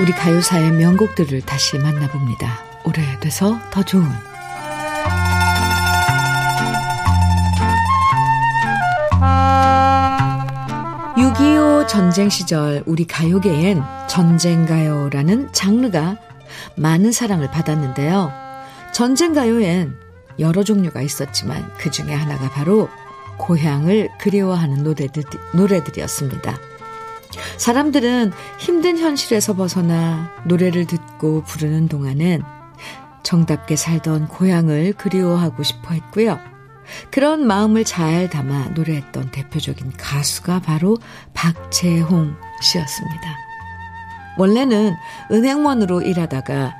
우리 0.00 0.10
가요사의 0.10 0.72
명곡들을 0.72 1.40
다시 1.42 1.78
만나봅니다. 1.78 2.58
오래돼서 2.84 3.56
더 3.70 3.84
좋은 3.84 4.02
6.25 11.16 11.86
전쟁 11.86 12.28
시절 12.28 12.82
우리 12.86 13.06
가요계엔 13.06 13.84
전쟁가요라는 14.08 15.52
장르가 15.52 16.16
많은 16.74 17.12
사랑을 17.12 17.48
받았는데요. 17.52 18.32
전쟁가요엔 18.92 19.94
여러 20.40 20.64
종류가 20.64 21.02
있었지만 21.02 21.70
그 21.78 21.92
중에 21.92 22.12
하나가 22.12 22.50
바로 22.50 22.88
고향을 23.38 24.08
그리워하는 24.18 24.82
노래들, 24.82 25.22
노래들이었습니다. 25.54 26.69
사람들은 27.60 28.32
힘든 28.58 28.96
현실에서 28.96 29.54
벗어나 29.54 30.30
노래를 30.46 30.86
듣고 30.86 31.42
부르는 31.42 31.88
동안은 31.88 32.42
정답게 33.22 33.76
살던 33.76 34.28
고향을 34.28 34.94
그리워하고 34.94 35.62
싶어 35.62 35.92
했고요. 35.92 36.40
그런 37.10 37.46
마음을 37.46 37.84
잘 37.84 38.30
담아 38.30 38.70
노래했던 38.70 39.30
대표적인 39.30 39.92
가수가 39.98 40.60
바로 40.60 40.96
박재홍 41.34 42.34
씨였습니다. 42.62 43.36
원래는 44.38 44.94
은행원으로 45.30 46.00
일하다가 46.00 46.74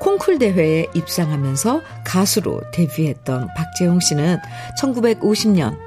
콩쿨 0.00 0.40
대회에 0.40 0.88
입상하면서 0.92 1.82
가수로 2.04 2.62
데뷔했던 2.72 3.50
박재홍 3.56 4.00
씨는 4.00 4.38
1950년 4.82 5.78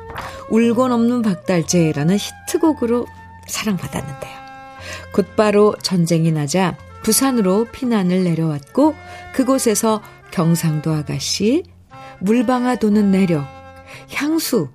울건 0.49 0.93
없는 0.93 1.23
박달재라는 1.23 2.17
히트곡으로 2.17 3.05
사랑받았는데요. 3.49 4.39
곧바로 5.13 5.75
전쟁이 5.81 6.31
나자 6.31 6.77
부산으로 7.03 7.65
피난을 7.71 8.23
내려왔고 8.23 8.95
그곳에서 9.33 10.01
경상도 10.31 10.91
아가씨, 10.93 11.63
물방아 12.19 12.75
도는 12.75 13.11
내력, 13.11 13.45
향수 14.13 14.69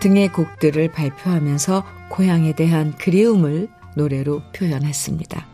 등의 0.00 0.32
곡들을 0.32 0.92
발표하면서 0.92 1.84
고향에 2.10 2.54
대한 2.54 2.94
그리움을 2.96 3.68
노래로 3.94 4.42
표현했습니다. 4.54 5.46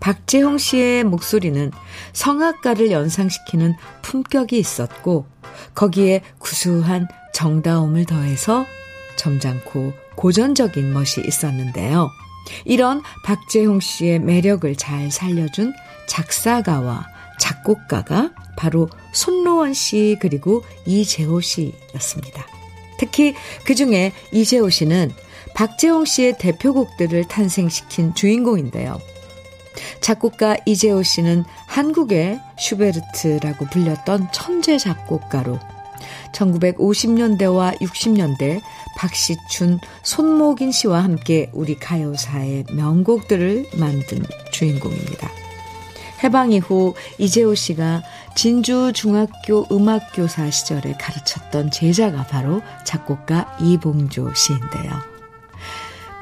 박재홍 0.00 0.58
씨의 0.58 1.04
목소리는 1.04 1.72
성악가를 2.12 2.90
연상시키는 2.90 3.74
품격이 4.02 4.58
있었고 4.58 5.26
거기에 5.74 6.22
구수한 6.38 7.08
정다움을 7.34 8.04
더해서 8.04 8.64
점잖고 9.16 9.92
고전적인 10.18 10.92
멋이 10.92 11.24
있었는데요. 11.26 12.10
이런 12.64 13.02
박재홍 13.24 13.80
씨의 13.80 14.18
매력을 14.18 14.74
잘 14.76 15.10
살려준 15.10 15.72
작사가와 16.08 17.06
작곡가가 17.38 18.30
바로 18.56 18.88
손로원 19.12 19.74
씨 19.74 20.16
그리고 20.20 20.64
이재호 20.86 21.40
씨였습니다. 21.40 22.46
특히 22.98 23.34
그 23.64 23.76
중에 23.76 24.12
이재호 24.32 24.70
씨는 24.70 25.12
박재홍 25.54 26.04
씨의 26.04 26.38
대표곡들을 26.38 27.28
탄생시킨 27.28 28.14
주인공인데요. 28.14 29.00
작곡가 30.00 30.56
이재호 30.66 31.04
씨는 31.04 31.44
한국의 31.68 32.40
슈베르트라고 32.58 33.66
불렸던 33.66 34.28
천재 34.32 34.78
작곡가로 34.78 35.60
1950년대와 36.32 37.78
60년대 37.80 38.60
박시춘, 38.96 39.78
손목인 40.02 40.72
씨와 40.72 41.04
함께 41.04 41.50
우리 41.52 41.76
가요사의 41.76 42.66
명곡들을 42.72 43.66
만든 43.76 44.24
주인공입니다. 44.52 45.30
해방 46.22 46.52
이후 46.52 46.94
이재호 47.18 47.54
씨가 47.54 48.02
진주 48.34 48.92
중학교 48.94 49.66
음악교사 49.70 50.50
시절에 50.50 50.94
가르쳤던 50.94 51.70
제자가 51.70 52.24
바로 52.26 52.60
작곡가 52.84 53.56
이봉조 53.60 54.34
씨인데요. 54.34 55.17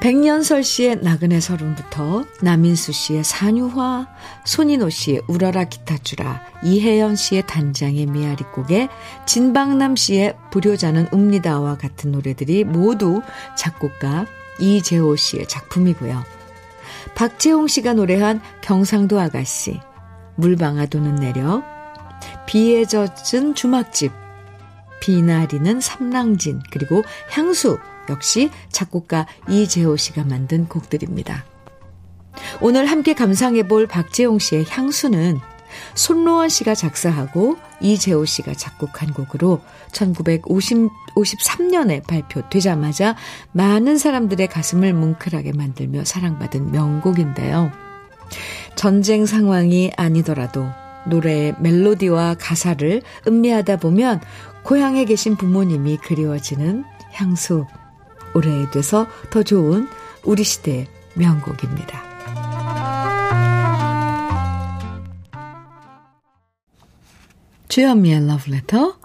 백년설 0.07 0.63
씨의 0.63 0.99
나그네 1.01 1.41
서른부터 1.41 2.23
남인수 2.41 2.93
씨의 2.93 3.25
산유화, 3.25 4.07
손인호 4.45 4.89
씨의 4.89 5.23
우러라 5.27 5.65
기타주라, 5.65 6.43
이혜연 6.63 7.17
씨의 7.17 7.45
단장의 7.45 8.05
미아리곡에 8.05 8.87
진방남 9.25 9.97
씨의 9.97 10.37
불효자는 10.49 11.09
웁니다와 11.11 11.75
같은 11.75 12.13
노래들이 12.13 12.63
모두 12.63 13.21
작곡가 13.57 14.25
이재호 14.61 15.17
씨의 15.17 15.45
작품이고요. 15.49 16.23
박재홍 17.15 17.67
씨가 17.67 17.91
노래한 17.91 18.39
경상도 18.61 19.19
아가씨, 19.19 19.81
물방아도는 20.37 21.15
내려, 21.15 21.63
비에 22.45 22.85
젖은 22.85 23.55
주막집, 23.55 24.13
비나리는 25.01 25.81
삼랑진, 25.81 26.61
그리고 26.71 27.03
향수 27.29 27.77
역시 28.09 28.49
작곡가 28.71 29.27
이재호 29.49 29.97
씨가 29.97 30.23
만든 30.23 30.67
곡들입니다. 30.67 31.45
오늘 32.61 32.85
함께 32.85 33.13
감상해 33.13 33.67
볼 33.67 33.87
박재홍 33.87 34.39
씨의 34.39 34.65
향수는 34.69 35.39
손로원 35.95 36.49
씨가 36.49 36.75
작사하고 36.75 37.57
이재호 37.81 38.25
씨가 38.25 38.53
작곡한 38.53 39.11
곡으로 39.13 39.61
1953년에 39.91 42.05
발표되자마자 42.05 43.15
많은 43.51 43.97
사람들의 43.97 44.47
가슴을 44.47 44.93
뭉클하게 44.93 45.53
만들며 45.53 46.05
사랑받은 46.05 46.71
명곡인데요. 46.71 47.71
전쟁 48.75 49.25
상황이 49.25 49.91
아니더라도 49.97 50.67
노래의 51.07 51.55
멜로디와 51.59 52.35
가사를 52.39 53.01
음미하다 53.27 53.77
보면 53.77 54.21
고향에 54.63 55.05
계신 55.05 55.37
부모님이 55.37 55.97
그리워지는 55.97 56.83
향수. 57.13 57.65
오래돼서 58.37 59.07
더 59.29 59.41
좋은 59.41 59.87
우리 60.23 60.43
시대의 60.43 60.87
명곡입니다. 61.15 62.05
주현미의 67.67 68.27
러브레터 68.27 68.97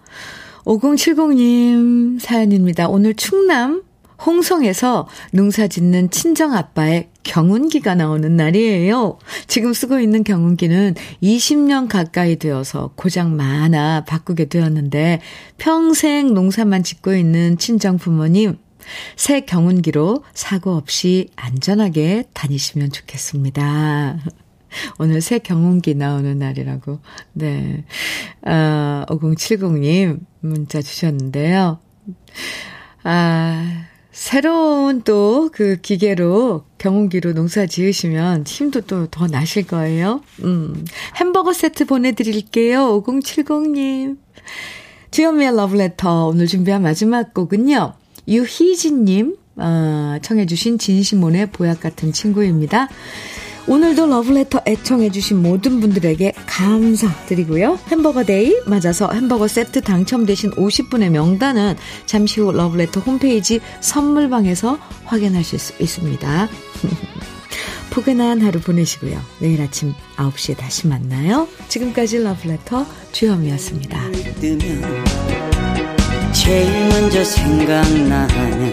5070님 0.65 2.21
사연입니다. 2.21 2.89
오늘 2.89 3.15
충남 3.15 3.83
홍성에서 4.25 5.09
농사 5.33 5.67
짓는 5.67 6.11
친정 6.11 6.55
아빠의 6.55 7.09
경운기가 7.25 7.97
나오는 7.97 8.37
날이에요. 8.37 9.19
지금 9.49 9.73
쓰고 9.73 9.99
있는 9.99 10.23
경운기는 10.23 10.95
20년 11.23 11.89
가까이 11.89 12.37
되어서 12.37 12.93
고장 12.95 13.37
많아 13.37 14.05
바꾸게 14.05 14.45
되었는데 14.45 15.21
평생 15.59 16.35
농사만 16.35 16.85
짓고 16.85 17.15
있는 17.15 17.59
친정 17.59 17.99
부모님 17.99 18.59
새 19.17 19.41
경운기로 19.41 20.25
사고 20.35 20.73
없이 20.73 21.29
안전하게 21.37 22.25
다니시면 22.33 22.93
좋겠습니다. 22.93 24.19
오늘 24.99 25.21
새 25.21 25.39
경운기 25.39 25.95
나오는 25.95 26.39
날이라고. 26.39 26.99
네. 27.35 27.85
아, 28.45 29.05
5070님 29.09 30.21
문자 30.41 30.81
주셨는데요. 30.81 31.79
아, 33.05 33.85
새로운 34.13 35.03
또 35.03 35.51
그 35.53 35.81
기계로 35.81 36.65
경운기로 36.79 37.33
농사 37.35 37.67
지으시면 37.67 38.45
힘도 38.47 38.81
또 38.83 39.07
더 39.11 39.27
나실 39.27 39.67
거예요. 39.67 40.23
음, 40.45 40.85
햄버거 41.17 41.53
세트 41.53 41.87
보내드릴게요. 41.87 43.03
5070님. 43.03 44.19
주현미의 45.11 45.57
러브레터 45.57 46.27
오늘 46.27 46.47
준비한 46.47 46.83
마지막 46.83 47.35
곡은요. 47.35 47.95
유희진님 48.29 49.37
어, 49.57 50.17
청해주신 50.23 50.79
진시몬의 50.79 51.51
보약 51.51 51.81
같은 51.81 52.13
친구입니다. 52.13 52.89
오늘도 53.69 54.07
러브레터 54.07 54.63
애청해주신 54.67 55.41
모든 55.41 55.81
분들에게 55.81 56.33
감사드리고요. 56.47 57.79
햄버거 57.89 58.25
데이 58.25 58.57
맞아서 58.67 59.09
햄버거 59.13 59.47
세트 59.47 59.83
당첨되신 59.83 60.51
50분의 60.53 61.11
명단은 61.11 61.77
잠시 62.07 62.41
후 62.41 62.51
러브레터 62.51 63.01
홈페이지 63.01 63.61
선물방에서 63.81 64.79
확인하실 65.05 65.59
수 65.59 65.81
있습니다. 65.81 66.49
포근한 67.91 68.41
하루 68.41 68.59
보내시고요. 68.59 69.21
내일 69.39 69.61
아침 69.61 69.93
9시에 70.17 70.57
다시 70.57 70.89
만나요. 70.89 71.47
지금까지 71.69 72.19
러브레터 72.19 72.87
주현미였습니다. 73.13 74.01
제일 76.33 76.89
먼저 76.89 77.23
생각나는 77.23 78.73